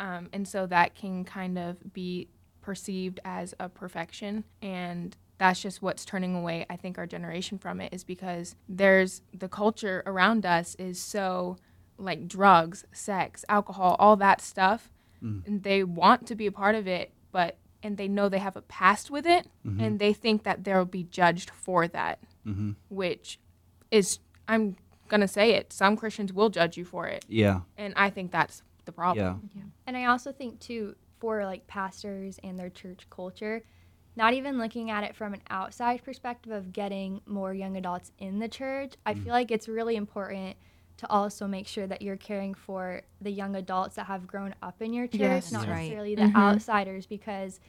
Um, 0.00 0.28
and 0.32 0.48
so 0.48 0.66
that 0.66 0.96
can 0.96 1.24
kind 1.24 1.56
of 1.58 1.92
be 1.92 2.26
perceived 2.60 3.20
as 3.24 3.54
a 3.60 3.68
perfection 3.68 4.42
and 4.62 5.16
that's 5.36 5.60
just 5.60 5.82
what's 5.82 6.04
turning 6.06 6.34
away 6.34 6.64
i 6.70 6.76
think 6.76 6.96
our 6.96 7.06
generation 7.06 7.58
from 7.58 7.78
it 7.78 7.92
is 7.92 8.04
because 8.04 8.56
there's 8.70 9.20
the 9.38 9.48
culture 9.50 10.02
around 10.06 10.46
us 10.46 10.74
is 10.76 10.98
so 10.98 11.58
like 11.98 12.28
drugs 12.28 12.84
sex 12.92 13.44
alcohol 13.48 13.96
all 13.98 14.16
that 14.16 14.40
stuff. 14.40 14.90
Mm. 15.22 15.46
And 15.46 15.62
they 15.62 15.84
want 15.84 16.26
to 16.28 16.34
be 16.34 16.46
a 16.46 16.52
part 16.52 16.74
of 16.74 16.86
it 16.86 17.12
but 17.32 17.56
and 17.82 17.96
they 17.98 18.08
know 18.08 18.28
they 18.28 18.38
have 18.38 18.56
a 18.56 18.62
past 18.62 19.10
with 19.10 19.26
it 19.26 19.46
mm-hmm. 19.66 19.80
and 19.80 19.98
they 19.98 20.12
think 20.12 20.44
that 20.44 20.64
they'll 20.64 20.84
be 20.84 21.04
judged 21.04 21.50
for 21.50 21.86
that 21.88 22.18
mm-hmm. 22.46 22.72
which 22.88 23.38
is 23.90 24.18
i'm 24.48 24.76
gonna 25.08 25.28
say 25.28 25.52
it 25.52 25.72
some 25.72 25.96
christians 25.96 26.32
will 26.32 26.48
judge 26.48 26.76
you 26.76 26.84
for 26.84 27.06
it. 27.06 27.24
Yeah. 27.28 27.60
and 27.76 27.92
i 27.96 28.10
think 28.10 28.30
that's 28.30 28.62
the 28.84 28.92
problem. 28.92 29.50
Yeah. 29.54 29.62
And 29.86 29.96
I 29.96 30.06
also 30.06 30.32
think 30.32 30.60
too 30.60 30.96
for 31.18 31.44
like 31.44 31.66
pastors 31.66 32.38
and 32.42 32.58
their 32.58 32.70
church 32.70 33.06
culture, 33.10 33.62
not 34.16 34.34
even 34.34 34.58
looking 34.58 34.90
at 34.90 35.04
it 35.04 35.16
from 35.16 35.34
an 35.34 35.42
outside 35.50 36.04
perspective 36.04 36.52
of 36.52 36.72
getting 36.72 37.20
more 37.26 37.54
young 37.54 37.76
adults 37.76 38.12
in 38.18 38.38
the 38.38 38.48
church, 38.48 38.94
I 39.04 39.14
mm. 39.14 39.24
feel 39.24 39.32
like 39.32 39.50
it's 39.50 39.68
really 39.68 39.96
important 39.96 40.56
to 40.98 41.10
also 41.10 41.46
make 41.46 41.66
sure 41.66 41.86
that 41.86 42.02
you're 42.02 42.16
caring 42.16 42.54
for 42.54 43.02
the 43.20 43.30
young 43.30 43.56
adults 43.56 43.96
that 43.96 44.06
have 44.06 44.26
grown 44.26 44.54
up 44.62 44.80
in 44.80 44.92
your 44.92 45.06
church, 45.06 45.18
Yes. 45.20 45.52
not 45.52 45.60
That's 45.60 45.68
right. 45.70 45.76
necessarily 45.78 46.14
the 46.14 46.30
outsiders 46.36 47.06
because 47.06 47.60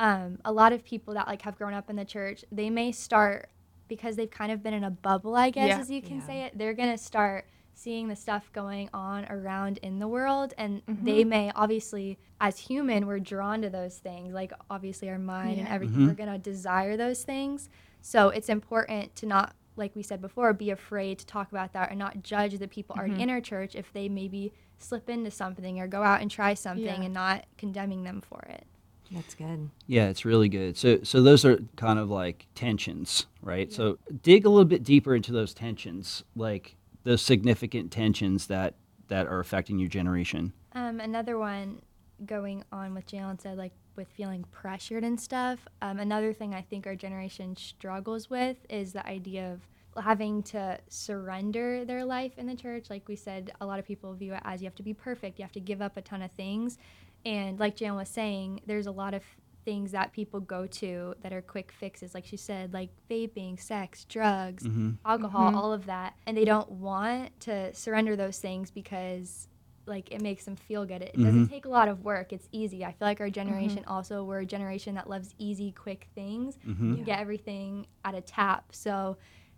um, 0.00 0.38
a 0.44 0.52
lot 0.52 0.72
of 0.72 0.84
people 0.84 1.14
that 1.14 1.28
like 1.28 1.42
have 1.42 1.56
grown 1.56 1.74
up 1.74 1.88
in 1.88 1.96
the 1.96 2.04
church, 2.04 2.44
they 2.50 2.70
may 2.70 2.90
start 2.92 3.48
because 3.86 4.16
they've 4.16 4.30
kind 4.30 4.50
of 4.50 4.62
been 4.62 4.74
in 4.74 4.82
a 4.84 4.90
bubble, 4.90 5.36
I 5.36 5.50
guess, 5.50 5.68
Yeah. 5.68 5.78
as 5.80 5.90
you 5.90 6.02
can 6.02 6.16
Yeah. 6.18 6.26
say 6.26 6.42
it. 6.44 6.58
They're 6.58 6.74
gonna 6.74 6.98
start 6.98 7.46
seeing 7.74 8.08
the 8.08 8.16
stuff 8.16 8.50
going 8.52 8.88
on 8.94 9.24
around 9.26 9.78
in 9.78 9.98
the 9.98 10.08
world, 10.08 10.54
and 10.56 10.84
Mm-hmm. 10.86 11.04
they 11.04 11.24
may 11.24 11.52
obviously, 11.54 12.18
as 12.40 12.58
human, 12.58 13.06
we're 13.06 13.18
drawn 13.20 13.62
to 13.62 13.70
those 13.70 13.98
things. 13.98 14.32
Like 14.32 14.52
obviously, 14.70 15.08
our 15.10 15.18
mind 15.18 15.58
and 15.58 15.68
Yeah. 15.68 15.74
everything, 15.74 16.06
we're 16.06 16.14
gonna 16.14 16.38
desire 16.38 16.96
those 16.96 17.22
things. 17.24 17.68
So 18.00 18.30
it's 18.30 18.48
important 18.48 19.14
to 19.16 19.26
not, 19.26 19.54
like 19.76 19.94
we 19.96 20.02
said 20.02 20.20
before, 20.20 20.52
be 20.52 20.70
afraid 20.70 21.18
to 21.18 21.26
talk 21.26 21.50
about 21.50 21.72
that 21.72 21.90
and 21.90 21.98
not 21.98 22.22
judge 22.22 22.58
the 22.58 22.68
people 22.68 22.94
Mm-hmm. 22.96 23.08
already 23.10 23.22
in 23.22 23.30
our 23.30 23.40
church 23.40 23.74
if 23.74 23.92
they 23.92 24.08
maybe 24.08 24.52
slip 24.78 25.08
into 25.10 25.30
something 25.30 25.80
or 25.80 25.86
go 25.86 26.02
out 26.02 26.20
and 26.20 26.30
try 26.30 26.54
something 26.54 26.84
Yeah. 26.84 27.02
and 27.02 27.14
not 27.14 27.44
condemning 27.58 28.02
them 28.04 28.20
for 28.20 28.40
it. 28.48 28.66
That's 29.10 29.34
good. 29.34 29.70
Yeah, 29.86 30.08
it's 30.08 30.24
really 30.24 30.48
good. 30.48 30.76
So 30.76 31.00
so 31.02 31.22
those 31.22 31.44
are 31.44 31.58
kind 31.76 31.98
of 31.98 32.10
like 32.10 32.46
tensions, 32.54 33.26
right? 33.42 33.72
So 33.72 33.98
dig 34.22 34.46
a 34.46 34.48
little 34.48 34.64
bit 34.64 34.82
deeper 34.82 35.14
into 35.14 35.30
those 35.32 35.52
tensions, 35.54 36.24
like 36.34 36.76
those 37.04 37.20
significant 37.22 37.90
tensions 37.92 38.46
that 38.46 38.74
that 39.08 39.26
are 39.26 39.40
affecting 39.40 39.78
your 39.78 39.88
generation. 39.90 40.52
Um, 40.72 40.98
another 41.00 41.38
one 41.38 41.82
going 42.26 42.64
on 42.72 42.94
with 42.94 43.06
Jaelyn 43.06 43.40
said, 43.40 43.58
like 43.58 43.72
with 43.96 44.08
feeling 44.08 44.44
pressured 44.50 45.04
and 45.04 45.20
stuff. 45.20 45.60
Um, 45.82 45.98
another 45.98 46.32
thing 46.32 46.54
I 46.54 46.62
think 46.62 46.86
our 46.86 46.96
generation 46.96 47.56
struggles 47.56 48.28
with 48.30 48.56
is 48.68 48.92
the 48.92 49.06
idea 49.06 49.52
of 49.52 49.60
having 50.02 50.42
to 50.42 50.78
surrender 50.88 51.84
their 51.84 52.04
life 52.04 52.32
in 52.36 52.46
the 52.46 52.56
church. 52.56 52.90
Like 52.90 53.08
we 53.08 53.16
said, 53.16 53.52
a 53.60 53.66
lot 53.66 53.78
of 53.78 53.86
people 53.86 54.12
view 54.14 54.34
it 54.34 54.40
as 54.44 54.60
you 54.60 54.66
have 54.66 54.74
to 54.76 54.82
be 54.82 54.94
perfect, 54.94 55.38
you 55.38 55.44
have 55.44 55.52
to 55.52 55.60
give 55.60 55.80
up 55.80 55.96
a 55.96 56.02
ton 56.02 56.22
of 56.22 56.32
things. 56.32 56.78
And 57.24 57.58
like 57.60 57.76
Jaelyn 57.76 57.96
was 57.96 58.08
saying, 58.08 58.62
there's 58.66 58.86
a 58.86 58.92
lot 58.92 59.14
of 59.14 59.22
things 59.64 59.92
that 59.92 60.12
people 60.12 60.40
go 60.40 60.66
to 60.66 61.14
that 61.22 61.32
are 61.32 61.40
quick 61.40 61.72
fixes, 61.72 62.12
like 62.14 62.26
she 62.26 62.36
said, 62.36 62.74
like 62.74 62.90
vaping, 63.10 63.58
sex, 63.58 64.04
drugs, 64.04 64.66
alcohol, 65.06 65.56
all 65.56 65.72
of 65.72 65.86
that. 65.86 66.14
And 66.26 66.36
they 66.36 66.44
don't 66.44 66.70
want 66.70 67.38
to 67.40 67.72
surrender 67.74 68.14
those 68.16 68.38
things 68.38 68.70
because 68.70 69.48
like 69.86 70.10
it 70.10 70.20
makes 70.20 70.44
them 70.44 70.56
feel 70.56 70.84
good. 70.84 71.02
It, 71.02 71.12
it 71.14 71.18
doesn't 71.18 71.44
mm-hmm. 71.44 71.52
take 71.52 71.64
a 71.64 71.70
lot 71.70 71.88
of 71.88 72.04
work. 72.04 72.32
It's 72.32 72.48
easy. 72.52 72.84
I 72.84 72.92
feel 72.92 73.08
like 73.08 73.20
our 73.20 73.26
mm-hmm. 73.26 73.34
generation 73.34 73.84
also 73.86 74.24
we're 74.24 74.40
a 74.40 74.46
generation 74.46 74.94
that 74.94 75.08
loves 75.08 75.34
easy, 75.38 75.72
quick 75.72 76.08
things. 76.14 76.56
Mm-hmm. 76.66 76.90
You 76.90 76.94
can 76.96 77.04
get 77.04 77.20
everything 77.20 77.86
at 78.04 78.14
a 78.14 78.20
tap. 78.20 78.66
So 78.72 79.16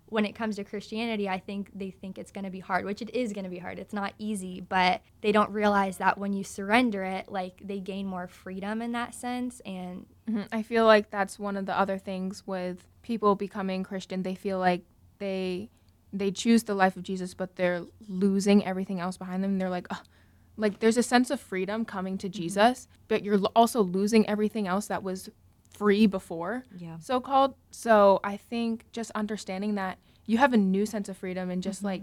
when 0.09 0.25
it 0.25 0.35
comes 0.35 0.57
to 0.57 0.65
Christianity, 0.65 1.29
I 1.29 1.39
think 1.39 1.71
they 1.75 1.91
think 1.91 2.17
it's 2.17 2.31
going 2.31 2.45
to 2.45 2.51
be 2.51 2.61
hard, 2.61 2.85
which 2.85 3.03
it 3.03 3.11
is 3.11 3.33
going 3.33 3.45
to 3.45 3.51
be 3.51 3.59
hard. 3.59 3.79
It's 3.79 3.93
not 3.93 4.15
easy, 4.19 4.61
but 4.61 5.03
they 5.21 5.33
don't 5.33 5.51
realize 5.51 5.97
that 5.99 6.17
when 6.17 6.33
you 6.33 6.45
surrender 6.45 7.03
it, 7.03 7.29
like 7.29 7.61
they 7.65 7.81
gain 7.81 8.07
more 8.07 8.29
freedom 8.29 8.83
in 8.83 8.93
that 8.93 9.15
sense. 9.15 9.61
And 9.67 10.07
Mhm. 10.29 10.47
I 10.53 10.63
feel 10.63 10.87
like 10.87 11.11
that's 11.11 11.39
one 11.39 11.57
of 11.57 11.67
the 11.67 11.77
other 11.77 11.99
things 11.99 12.47
with 12.47 12.87
people 13.03 13.35
becoming 13.35 13.83
Christian. 13.83 14.23
They 14.23 14.35
feel 14.37 14.59
like 14.59 14.85
they 15.19 15.71
they 16.13 16.31
choose 16.31 16.65
the 16.65 16.75
life 16.75 16.97
of 16.97 17.03
Jesus, 17.03 17.35
but 17.35 17.57
they're 17.57 17.83
losing 18.09 18.65
everything 18.65 19.01
else 19.01 19.17
behind 19.17 19.43
them. 19.43 19.59
They're 19.59 19.71
like, 19.71 19.87
oh, 19.91 20.03
like 20.57 20.81
there's 20.81 20.97
a 20.97 21.03
sense 21.03 21.31
of 21.31 21.41
freedom 21.41 21.85
coming 21.85 22.19
to 22.19 22.29
mm-hmm. 22.29 22.41
Jesus, 22.43 22.89
but 23.09 23.23
you're 23.23 23.41
also 23.55 23.83
losing 23.83 24.29
everything 24.29 24.67
else 24.67 24.87
that 24.87 25.03
was 25.03 25.31
free 25.77 26.07
before, 26.07 26.65
Yeah. 26.79 26.99
so 26.99 27.21
called. 27.21 27.55
So 27.71 28.21
I 28.25 28.37
think 28.37 28.87
just 28.93 29.11
understanding 29.15 29.75
that 29.75 29.99
you 30.25 30.39
have 30.39 30.53
a 30.53 30.57
new 30.57 30.87
sense 30.87 31.09
of 31.09 31.17
freedom 31.17 31.51
and 31.51 31.63
just 31.63 31.79
mm-hmm. 31.79 31.87
like 31.87 32.03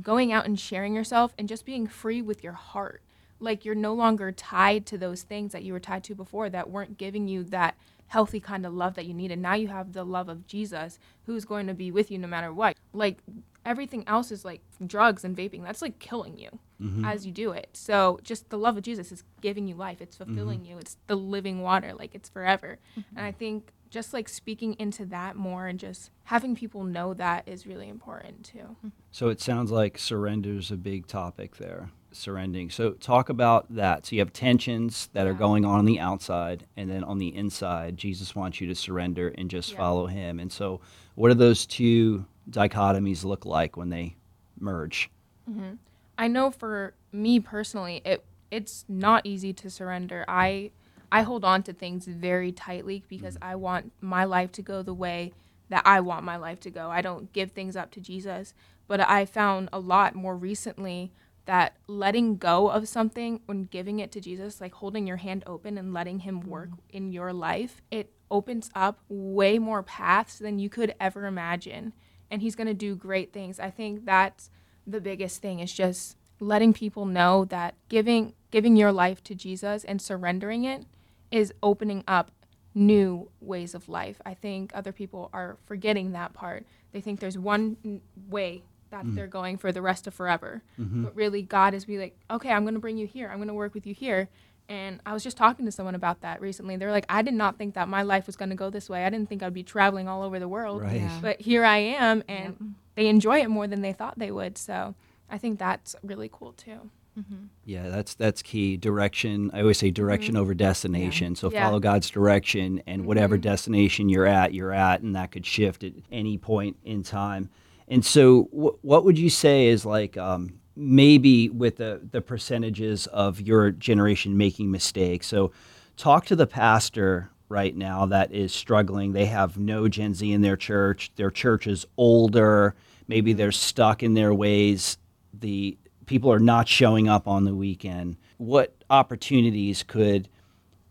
going 0.00 0.32
out 0.32 0.46
and 0.46 0.58
sharing 0.58 0.94
yourself 0.94 1.32
and 1.38 1.48
just 1.48 1.64
being 1.64 1.86
free 1.86 2.22
with 2.22 2.42
your 2.42 2.54
heart. 2.54 3.02
Like 3.42 3.64
you're 3.64 3.74
no 3.74 3.92
longer 3.94 4.32
tied 4.32 4.86
to 4.86 4.98
those 4.98 5.22
things 5.22 5.52
that 5.52 5.62
you 5.62 5.72
were 5.72 5.80
tied 5.80 6.04
to 6.04 6.14
before 6.14 6.48
that 6.50 6.70
weren't 6.70 6.96
giving 6.96 7.28
you 7.28 7.44
that 7.44 7.76
healthy 8.06 8.40
kind 8.40 8.66
of 8.66 8.74
love 8.74 8.94
that 8.94 9.06
you 9.06 9.14
needed. 9.14 9.38
Now 9.38 9.54
you 9.54 9.68
have 9.68 9.92
the 9.92 10.04
love 10.04 10.28
of 10.28 10.46
Jesus 10.46 10.98
who's 11.26 11.44
going 11.44 11.66
to 11.66 11.74
be 11.74 11.90
with 11.90 12.10
you 12.10 12.18
no 12.18 12.28
matter 12.28 12.52
what. 12.52 12.76
Like 12.92 13.18
everything 13.64 14.04
else 14.06 14.30
is 14.30 14.44
like 14.44 14.60
drugs 14.86 15.24
and 15.24 15.36
vaping. 15.36 15.62
That's 15.64 15.82
like 15.82 15.98
killing 15.98 16.36
you 16.38 16.58
mm-hmm. 16.80 17.04
as 17.04 17.24
you 17.26 17.32
do 17.32 17.52
it. 17.52 17.70
So 17.72 18.20
just 18.22 18.50
the 18.50 18.58
love 18.58 18.76
of 18.76 18.82
Jesus 18.82 19.12
is 19.12 19.24
giving 19.40 19.66
you 19.66 19.74
life. 19.74 20.00
It's 20.00 20.16
fulfilling 20.16 20.60
mm-hmm. 20.60 20.72
you. 20.72 20.78
It's 20.78 20.96
the 21.06 21.16
living 21.16 21.62
water. 21.62 21.94
Like 21.94 22.14
it's 22.14 22.28
forever. 22.28 22.78
Mm-hmm. 22.98 23.16
And 23.16 23.26
I 23.26 23.32
think 23.32 23.72
just 23.88 24.12
like 24.12 24.28
speaking 24.28 24.74
into 24.78 25.04
that 25.06 25.36
more 25.36 25.66
and 25.66 25.78
just 25.78 26.10
having 26.24 26.54
people 26.54 26.82
know 26.82 27.14
that 27.14 27.46
is 27.46 27.66
really 27.66 27.88
important 27.88 28.44
too. 28.44 28.76
So 29.10 29.28
it 29.28 29.40
sounds 29.40 29.70
like 29.70 29.98
surrender 29.98 30.54
is 30.54 30.70
a 30.70 30.76
big 30.76 31.06
topic 31.06 31.56
there. 31.56 31.90
Surrendering. 32.12 32.70
So 32.70 32.92
talk 32.92 33.28
about 33.28 33.74
that. 33.74 34.06
So 34.06 34.16
you 34.16 34.20
have 34.20 34.32
tensions 34.32 35.08
that 35.12 35.26
are 35.26 35.34
going 35.34 35.64
on 35.64 35.78
on 35.78 35.84
the 35.84 35.98
outside, 35.98 36.66
and 36.76 36.90
then 36.90 37.04
on 37.04 37.18
the 37.18 37.34
inside, 37.34 37.96
Jesus 37.96 38.34
wants 38.34 38.60
you 38.60 38.66
to 38.68 38.74
surrender 38.74 39.34
and 39.36 39.50
just 39.50 39.72
Yeah. 39.72 39.78
follow 39.78 40.06
Him. 40.06 40.38
And 40.38 40.52
so, 40.52 40.80
what 41.14 41.28
do 41.28 41.34
those 41.34 41.66
two 41.66 42.26
dichotomies 42.50 43.24
look 43.24 43.44
like 43.44 43.76
when 43.76 43.88
they 43.88 44.16
merge? 44.58 45.10
Mm-hmm. 45.50 45.74
I 46.18 46.28
know 46.28 46.50
for 46.50 46.94
me 47.12 47.40
personally, 47.40 48.02
it 48.04 48.24
it's 48.50 48.84
not 48.88 49.24
easy 49.24 49.52
to 49.54 49.70
surrender. 49.70 50.24
I 50.28 50.70
I 51.10 51.22
hold 51.22 51.44
on 51.44 51.62
to 51.64 51.72
things 51.72 52.06
very 52.06 52.52
tightly 52.52 53.04
because 53.08 53.36
mm. 53.36 53.42
I 53.42 53.56
want 53.56 53.92
my 54.00 54.24
life 54.24 54.52
to 54.52 54.62
go 54.62 54.82
the 54.82 54.94
way 54.94 55.32
that 55.68 55.82
I 55.86 56.00
want 56.00 56.24
my 56.24 56.36
life 56.36 56.60
to 56.60 56.70
go. 56.70 56.90
I 56.90 57.00
don't 57.00 57.32
give 57.32 57.52
things 57.52 57.76
up 57.76 57.90
to 57.92 58.00
Jesus, 58.00 58.54
but 58.88 59.00
I 59.00 59.24
found 59.24 59.68
a 59.72 59.78
lot 59.78 60.14
more 60.14 60.36
recently 60.36 61.12
that 61.44 61.76
letting 61.86 62.36
go 62.36 62.68
of 62.68 62.88
something 62.88 63.40
when 63.46 63.64
giving 63.64 63.98
it 63.98 64.12
to 64.12 64.20
Jesus, 64.20 64.60
like 64.60 64.74
holding 64.74 65.06
your 65.06 65.16
hand 65.16 65.42
open 65.46 65.76
and 65.76 65.92
letting 65.92 66.20
him 66.20 66.40
mm-hmm. 66.40 66.50
work 66.50 66.68
in 66.90 67.12
your 67.12 67.32
life, 67.32 67.80
it 67.90 68.12
opens 68.30 68.70
up 68.74 69.00
way 69.08 69.58
more 69.58 69.82
paths 69.82 70.38
than 70.38 70.58
you 70.58 70.68
could 70.68 70.94
ever 71.00 71.26
imagine. 71.26 71.92
And 72.30 72.40
he's 72.40 72.56
going 72.56 72.68
to 72.68 72.74
do 72.74 72.94
great 72.94 73.32
things. 73.32 73.60
I 73.60 73.70
think 73.70 74.04
that's 74.04 74.50
the 74.86 75.00
biggest 75.00 75.42
thing 75.42 75.60
is 75.60 75.72
just 75.72 76.16
letting 76.40 76.72
people 76.72 77.06
know 77.06 77.44
that 77.46 77.74
giving 77.88 78.34
giving 78.50 78.76
your 78.76 78.92
life 78.92 79.22
to 79.24 79.34
Jesus 79.34 79.84
and 79.84 80.02
surrendering 80.02 80.64
it 80.64 80.84
is 81.30 81.54
opening 81.62 82.04
up 82.06 82.30
new 82.74 83.30
ways 83.40 83.74
of 83.74 83.88
life. 83.88 84.20
I 84.24 84.34
think 84.34 84.72
other 84.74 84.92
people 84.92 85.30
are 85.32 85.56
forgetting 85.66 86.12
that 86.12 86.32
part. 86.32 86.66
They 86.92 87.00
think 87.00 87.20
there's 87.20 87.38
one 87.38 88.00
way 88.28 88.62
that 88.92 89.04
mm. 89.04 89.14
they're 89.16 89.26
going 89.26 89.58
for 89.58 89.72
the 89.72 89.82
rest 89.82 90.06
of 90.06 90.14
forever. 90.14 90.62
Mm-hmm. 90.80 91.04
But 91.04 91.16
really 91.16 91.42
God 91.42 91.74
is 91.74 91.84
be 91.84 91.98
like, 91.98 92.16
"Okay, 92.30 92.50
I'm 92.50 92.62
going 92.62 92.74
to 92.74 92.80
bring 92.80 92.96
you 92.96 93.06
here. 93.06 93.28
I'm 93.28 93.38
going 93.38 93.48
to 93.48 93.54
work 93.54 93.74
with 93.74 93.86
you 93.86 93.94
here." 93.94 94.28
And 94.68 95.00
I 95.04 95.12
was 95.12 95.24
just 95.24 95.36
talking 95.36 95.66
to 95.66 95.72
someone 95.72 95.96
about 95.96 96.20
that 96.20 96.40
recently. 96.40 96.76
They're 96.76 96.92
like, 96.92 97.06
"I 97.08 97.22
did 97.22 97.34
not 97.34 97.58
think 97.58 97.74
that 97.74 97.88
my 97.88 98.02
life 98.02 98.26
was 98.26 98.36
going 98.36 98.50
to 98.50 98.56
go 98.56 98.70
this 98.70 98.88
way. 98.88 99.04
I 99.04 99.10
didn't 99.10 99.28
think 99.28 99.42
I'd 99.42 99.52
be 99.52 99.64
traveling 99.64 100.06
all 100.08 100.22
over 100.22 100.38
the 100.38 100.48
world." 100.48 100.82
Right. 100.82 101.00
Yeah. 101.00 101.18
But 101.20 101.40
here 101.40 101.64
I 101.64 101.78
am 101.78 102.22
and 102.28 102.74
they 102.94 103.08
enjoy 103.08 103.40
it 103.40 103.48
more 103.48 103.66
than 103.66 103.82
they 103.82 103.92
thought 103.92 104.18
they 104.18 104.30
would. 104.30 104.56
So, 104.56 104.94
I 105.28 105.38
think 105.38 105.58
that's 105.58 105.96
really 106.02 106.30
cool 106.30 106.52
too. 106.52 106.90
Mm-hmm. 107.18 107.46
Yeah, 107.64 107.88
that's 107.88 108.14
that's 108.14 108.42
key. 108.42 108.76
Direction. 108.76 109.50
I 109.52 109.60
always 109.60 109.78
say 109.78 109.90
direction 109.90 110.34
mm-hmm. 110.34 110.42
over 110.42 110.54
destination. 110.54 111.34
So 111.36 111.50
Yeah. 111.50 111.64
follow 111.64 111.78
God's 111.78 112.08
direction, 112.08 112.82
and 112.86 113.06
whatever 113.06 113.36
destination 113.36 114.08
you're 114.08 114.26
at, 114.26 114.54
you're 114.54 114.72
at, 114.72 115.02
and 115.02 115.14
that 115.14 115.30
could 115.30 115.44
shift 115.44 115.84
at 115.84 115.92
any 116.10 116.38
point 116.38 116.76
in 116.84 117.02
time. 117.02 117.50
And 117.88 118.04
so, 118.04 118.44
wh- 118.44 118.84
what 118.84 119.04
would 119.04 119.18
you 119.18 119.30
say 119.30 119.66
is 119.66 119.84
like 119.84 120.16
um, 120.16 120.60
maybe 120.76 121.48
with 121.48 121.76
the 121.76 122.00
the 122.10 122.20
percentages 122.20 123.06
of 123.08 123.40
your 123.40 123.70
generation 123.70 124.36
making 124.36 124.70
mistakes? 124.70 125.26
So, 125.26 125.52
talk 125.96 126.26
to 126.26 126.36
the 126.36 126.46
pastor 126.46 127.30
right 127.48 127.76
now 127.76 128.06
that 128.06 128.32
is 128.32 128.52
struggling. 128.52 129.12
They 129.12 129.26
have 129.26 129.58
no 129.58 129.88
Gen 129.88 130.14
Z 130.14 130.30
in 130.32 130.40
their 130.40 130.56
church. 130.56 131.12
Their 131.16 131.30
church 131.30 131.66
is 131.66 131.86
older. 131.96 132.74
Maybe 133.08 133.32
they're 133.32 133.52
stuck 133.52 134.02
in 134.02 134.14
their 134.14 134.32
ways. 134.32 134.96
The 135.34 135.76
people 136.06 136.32
are 136.32 136.38
not 136.38 136.68
showing 136.68 137.08
up 137.08 137.28
on 137.28 137.44
the 137.44 137.54
weekend. 137.54 138.16
What 138.38 138.74
opportunities 138.90 139.82
could 139.82 140.28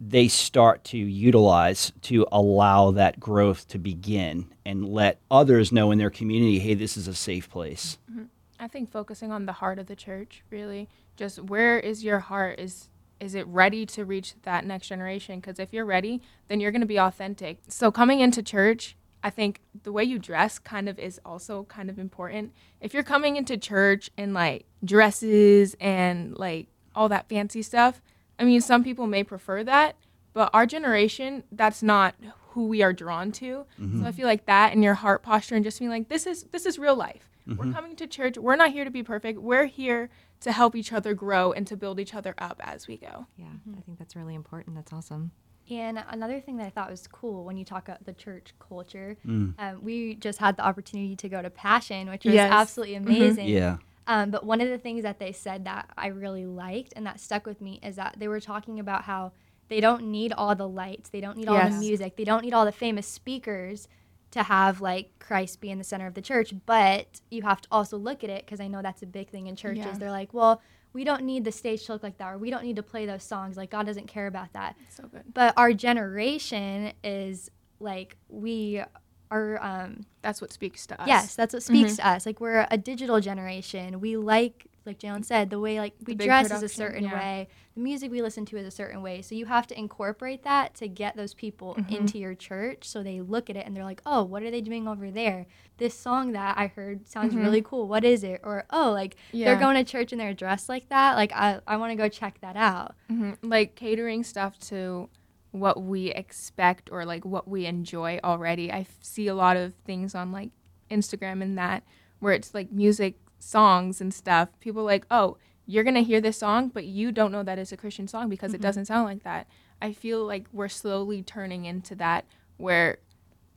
they 0.04 0.28
start 0.28 0.84
to 0.84 0.98
utilize 0.98 1.92
to 2.02 2.26
allow 2.32 2.90
that 2.90 3.20
growth 3.20 3.68
to 3.68 3.78
begin 3.78 4.52
and 4.66 4.90
let 4.90 5.20
others 5.30 5.72
know 5.72 5.92
in 5.92 6.00
their 6.00 6.10
community, 6.10 6.58
hey, 6.58 6.74
this 6.74 6.98
is 6.98 7.08
a 7.08 7.14
safe 7.14 7.48
place. 7.50 8.00
Mm-hmm. 8.12 8.24
I 8.60 8.68
think 8.68 8.92
focusing 8.92 9.32
on 9.32 9.46
the 9.46 9.54
heart 9.54 9.78
of 9.78 9.86
the 9.86 9.96
church, 9.96 10.44
really, 10.50 10.90
just 11.18 11.40
where 11.40 11.80
is 11.80 12.04
your 12.04 12.20
heart? 12.20 12.60
Is 12.60 12.90
is 13.20 13.36
it 13.36 13.46
ready 13.46 13.86
to 13.86 14.04
reach 14.04 14.34
that 14.42 14.66
next 14.66 14.88
generation? 14.88 15.40
Because 15.40 15.60
if 15.60 15.72
you're 15.72 15.86
ready, 15.86 16.24
then 16.48 16.60
you're 16.60 16.72
going 16.72 16.82
to 16.82 16.88
be 16.88 17.00
authentic. 17.00 17.60
So 17.68 17.92
coming 17.92 18.20
into 18.20 18.42
church, 18.42 18.96
I 19.24 19.30
think 19.30 19.62
the 19.84 19.92
way 19.92 20.04
you 20.04 20.18
dress 20.18 20.58
kind 20.58 20.90
of 20.90 20.98
is 20.98 21.22
also 21.24 21.66
kind 21.66 21.92
of 21.92 22.00
important. 22.00 22.52
If 22.80 22.96
you're 22.96 23.04
coming 23.04 23.36
into 23.36 23.58
church 23.58 24.10
in 24.18 24.34
like 24.34 24.66
dresses 24.84 25.76
and 25.80 26.36
like 26.36 26.68
all 26.96 27.10
that 27.10 27.30
fancy 27.30 27.62
stuff, 27.62 28.02
I 28.42 28.46
mean, 28.46 28.62
some 28.62 28.84
people 28.84 29.08
may 29.08 29.24
prefer 29.24 29.64
that, 29.64 29.96
but 30.34 30.50
our 30.54 30.66
generation, 30.66 31.44
that's 31.52 31.84
not 31.84 32.16
who 32.50 32.68
we 32.68 32.82
are 32.82 32.92
drawn 32.94 33.32
to. 33.34 33.66
So 33.78 34.06
I 34.06 34.12
feel 34.12 34.28
like 34.28 34.46
that 34.48 34.74
and 34.74 34.84
your 34.84 34.96
heart 34.96 35.24
posture 35.24 35.56
and 35.56 35.64
just 35.64 35.80
being 35.80 35.92
like, 35.92 36.10
this 36.10 36.26
is 36.28 36.44
this 36.52 36.66
is 36.66 36.78
real 36.80 36.96
life. 36.96 37.30
We're 37.48 37.72
coming 37.74 37.96
to 37.98 38.08
church. 38.08 38.38
We're 38.38 38.56
not 38.56 38.72
here 38.72 38.84
to 38.86 38.92
be 38.92 39.04
perfect. 39.04 39.40
We're 39.40 39.66
here 39.66 40.10
to 40.42 40.52
help 40.52 40.76
each 40.76 40.92
other 40.94 41.14
grow 41.14 41.52
and 41.52 41.66
to 41.68 41.76
build 41.78 42.00
each 42.00 42.14
other 42.14 42.34
up 42.38 42.60
as 42.64 42.88
we 42.88 42.98
go. 42.98 43.28
Yeah, 43.38 43.46
I 43.78 43.82
think 43.82 43.98
that's 44.00 44.16
really 44.16 44.36
important. 44.36 44.76
That's 44.76 44.92
awesome. 44.94 45.32
And 45.70 46.04
another 46.10 46.40
thing 46.42 46.58
that 46.58 46.66
I 46.68 46.70
thought 46.70 46.90
was 46.92 47.08
cool 47.08 47.46
when 47.46 47.56
you 47.58 47.64
talk 47.66 47.88
about 47.88 48.04
the 48.06 48.14
church 48.14 48.54
culture, 48.60 49.18
Mm. 49.26 49.54
um, 49.60 49.82
we 49.84 50.16
just 50.16 50.40
had 50.40 50.58
the 50.58 50.66
opportunity 50.66 51.16
to 51.16 51.30
go 51.30 51.42
to 51.42 51.50
Passion, 51.50 52.10
which 52.10 52.26
was 52.26 52.34
Yes. 52.34 52.52
absolutely 52.52 52.96
amazing. 52.96 53.48
Yeah. 53.48 53.78
Um, 54.08 54.32
but 54.32 54.46
one 54.46 54.62
of 54.62 54.70
the 54.70 54.78
things 54.78 55.04
that 55.04 55.20
they 55.20 55.32
said 55.32 55.66
that 55.66 55.90
I 55.98 56.08
really 56.08 56.46
liked 56.46 56.94
and 56.96 57.06
that 57.06 57.20
stuck 57.20 57.46
with 57.46 57.62
me 57.62 57.80
is 57.84 57.96
that 57.98 58.16
they 58.18 58.28
were 58.28 58.40
talking 58.40 58.80
about 58.80 59.04
how 59.04 59.32
they 59.68 59.80
don't 59.80 60.04
need 60.12 60.34
all 60.34 60.56
the 60.56 60.68
lights, 60.68 61.10
they 61.10 61.22
don't 61.22 61.38
need 61.38 61.48
all 61.48 61.70
the 61.70 61.78
music, 61.78 62.18
they 62.18 62.24
don't 62.24 62.44
need 62.44 62.54
all 62.54 62.66
the 62.66 62.72
famous 62.72 63.08
speakers 63.08 63.88
to 64.32 64.44
have 64.44 64.82
like 64.82 65.12
Christ 65.20 65.62
be 65.62 65.70
in 65.70 65.78
the 65.78 65.84
center 65.84 66.08
of 66.08 66.14
the 66.14 66.22
church. 66.22 66.54
But 66.66 67.22
you 67.30 67.44
have 67.44 67.62
to 67.62 67.68
also 67.72 67.98
look 67.98 68.24
at 68.24 68.30
it 68.30 68.46
because 68.46 68.60
I 68.60 68.68
know 68.68 68.82
that's 68.82 69.04
a 69.04 69.06
big 69.06 69.30
thing 69.30 69.48
in 69.48 69.56
churches. 69.56 69.86
Yeah. 69.86 69.98
They're 69.98 70.12
like, 70.12 70.34
well, 70.34 70.62
we 70.94 71.04
don't 71.04 71.24
need 71.24 71.46
the 71.46 71.52
stage 71.52 71.86
to 71.86 71.94
look 71.94 72.04
like 72.04 72.18
that, 72.18 72.34
or 72.34 72.38
we 72.38 72.50
don't 72.50 72.64
need 72.64 72.76
to 72.76 72.84
play 72.84 73.06
those 73.06 73.24
songs. 73.24 73.56
Like 73.56 73.70
God 73.70 73.86
doesn't 73.86 74.08
care 74.08 74.28
about 74.28 74.52
that. 74.54 74.76
So 74.90 75.04
good. 75.04 75.24
But 75.34 75.54
our 75.58 75.74
generation 75.74 76.94
is 77.04 77.50
like 77.80 78.18
we 78.30 78.84
are 79.32 79.58
um, 79.64 80.06
That's 80.22 80.42
what 80.42 80.52
speaks 80.52 80.86
to 80.88 81.02
us. 81.02 81.08
Yes, 81.08 81.36
that's 81.36 81.54
what 81.54 81.64
speaks 81.64 81.96
to 81.96 82.08
us. 82.08 82.26
Like 82.26 82.40
we're 82.40 82.68
a 82.70 82.78
digital 82.78 83.20
generation. 83.22 84.00
We 84.02 84.18
like, 84.18 84.68
like 84.86 85.00
Jaelyn 85.00 85.24
said, 85.26 85.50
the 85.50 85.60
way 85.60 85.80
like 85.80 85.94
we 86.06 86.16
dress 86.16 86.52
is 86.52 86.62
a 86.64 86.68
certain 86.70 87.06
yeah. 87.06 87.14
way. 87.14 87.48
The 87.76 87.82
music 87.82 88.12
we 88.12 88.22
listen 88.22 88.46
to 88.48 88.58
is 88.58 88.66
a 88.68 88.72
certain 88.72 89.02
way. 89.02 89.22
So 89.22 89.34
you 89.34 89.46
have 89.46 89.66
to 89.68 89.80
incorporate 89.80 90.44
that 90.44 90.76
to 90.76 90.88
get 90.90 91.16
those 91.16 91.34
people 91.34 91.76
Mm-hmm. 91.76 91.96
into 91.96 92.18
your 92.20 92.36
church. 92.36 92.86
So 92.88 93.02
they 93.02 93.22
look 93.22 93.50
at 93.50 93.56
it 93.56 93.66
and 93.66 93.76
they're 93.76 93.86
like, 93.86 94.02
oh, 94.06 94.24
what 94.24 94.44
are 94.44 94.52
they 94.52 94.60
doing 94.62 94.88
over 94.88 95.10
there? 95.10 95.46
This 95.78 95.94
song 95.98 96.34
that 96.34 96.58
I 96.58 96.68
heard 96.68 97.08
sounds 97.08 97.34
really 97.36 97.62
cool. 97.62 97.88
What 97.88 98.04
is 98.04 98.24
it? 98.24 98.42
Or 98.44 98.66
oh, 98.72 98.92
like 98.92 99.16
Mm-hmm. 99.16 99.38
Yeah. 99.38 99.46
they're 99.46 99.60
going 99.60 99.78
to 99.84 99.90
church 99.90 100.12
and 100.12 100.20
they're 100.20 100.34
dressed 100.34 100.68
like 100.68 100.90
that. 100.90 101.16
Like 101.16 101.32
I, 101.34 101.62
I 101.66 101.78
want 101.78 101.92
to 101.92 101.96
go 101.96 102.10
check 102.10 102.40
that 102.42 102.58
out. 102.58 102.96
hmm 103.08 103.32
Like 103.42 103.76
catering 103.76 104.24
stuff 104.24 104.60
to 104.70 105.08
what 105.52 105.82
we 105.82 106.08
expect 106.12 106.90
or 106.92 107.06
like 107.06 107.26
what 107.26 107.48
we 107.48 107.66
enjoy 107.66 108.20
already. 108.24 108.72
I 108.72 108.82
f- 108.82 108.98
see 109.02 109.28
a 109.28 109.36
lot 109.36 109.58
of 109.58 109.74
things 109.86 110.16
on 110.16 110.32
like 110.32 110.52
Instagram 110.90 111.42
and 111.42 111.58
that 111.58 111.84
where 112.20 112.34
it's 112.34 112.54
like 112.54 112.72
music 112.72 113.16
songs 113.40 114.00
and 114.02 114.14
stuff. 114.14 114.50
People 114.60 114.84
like, 114.84 115.06
oh, 115.12 115.38
you're 115.66 115.84
gonna 115.84 116.02
hear 116.02 116.22
this 116.22 116.38
song, 116.38 116.70
but 116.70 116.86
you 116.86 117.12
don't 117.12 117.32
know 117.32 117.44
that 117.44 117.60
it's 117.60 117.72
a 117.72 117.78
Christian 117.78 118.08
song 118.08 118.30
because 118.30 118.54
it 118.54 118.58
mm-hmm. 118.58 118.64
doesn't 118.64 118.86
sound 118.86 119.06
like 119.06 119.24
that. 119.24 119.48
I 119.82 119.94
feel 119.94 120.26
like 120.26 120.46
we're 120.54 120.70
slowly 120.70 121.24
turning 121.24 121.66
into 121.66 121.96
that 121.96 122.26
where 122.58 122.98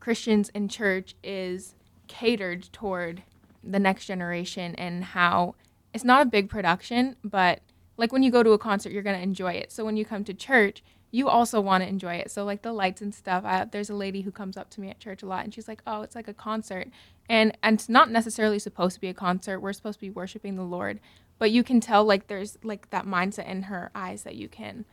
Christians 0.01 0.49
in 0.51 0.69
church 0.69 1.15
is 1.23 1.75
catered 2.09 2.73
toward 2.73 3.23
the 3.63 3.79
next 3.79 4.07
generation 4.07 4.75
and 4.77 5.05
how 5.05 5.55
it's 5.93 6.05
not 6.05 6.23
a 6.23 6.27
big 6.27 6.49
production, 6.49 7.17
but 7.23 7.61
like 7.97 8.13
when 8.13 8.23
you 8.23 8.31
go 8.31 8.43
to 8.43 8.51
a 8.51 8.59
concert, 8.59 8.93
you're 8.93 9.03
going 9.03 9.17
to 9.17 9.23
enjoy 9.23 9.53
it. 9.53 9.71
So 9.71 9.85
when 9.85 9.97
you 9.97 10.05
come 10.05 10.25
to 10.25 10.35
church, 10.35 10.83
you 11.14 11.28
also 11.28 11.61
want 11.61 11.85
to 11.85 11.88
enjoy 11.88 12.16
it. 12.16 12.28
So 12.33 12.44
like 12.44 12.62
the 12.62 12.73
lights 12.73 13.00
and 13.00 13.14
stuff. 13.14 13.44
I, 13.44 13.66
there's 13.66 13.88
a 13.88 13.94
lady 13.94 14.23
who 14.23 14.33
comes 14.33 14.56
up 14.56 14.68
to 14.71 14.80
me 14.80 14.90
at 14.90 14.99
church 14.99 15.23
a 15.23 15.26
lot, 15.26 15.44
and 15.44 15.54
she's 15.54 15.68
like, 15.68 15.80
"Oh, 15.87 16.02
it's 16.02 16.16
like 16.16 16.26
a 16.26 16.35
concert," 16.35 16.88
and 17.28 17.56
and 17.62 17.75
it's 17.75 17.88
not 17.88 18.11
necessarily 18.11 18.59
supposed 18.59 18.97
to 18.97 19.00
be 19.00 19.06
a 19.09 19.14
concert. 19.14 19.61
We're 19.61 19.73
supposed 19.73 20.00
to 20.00 20.06
be 20.06 20.11
worshiping 20.11 20.56
the 20.56 20.64
Lord, 20.64 20.99
but 21.39 21.52
you 21.52 21.62
can 21.62 21.78
tell 21.78 22.02
like 22.04 22.26
there's 22.26 22.58
like 22.65 22.91
that 22.91 23.06
mindset 23.06 23.47
in 23.47 23.62
her 23.62 23.93
eyes 23.95 24.25
that 24.25 24.34
you 24.34 24.49
can. 24.49 24.86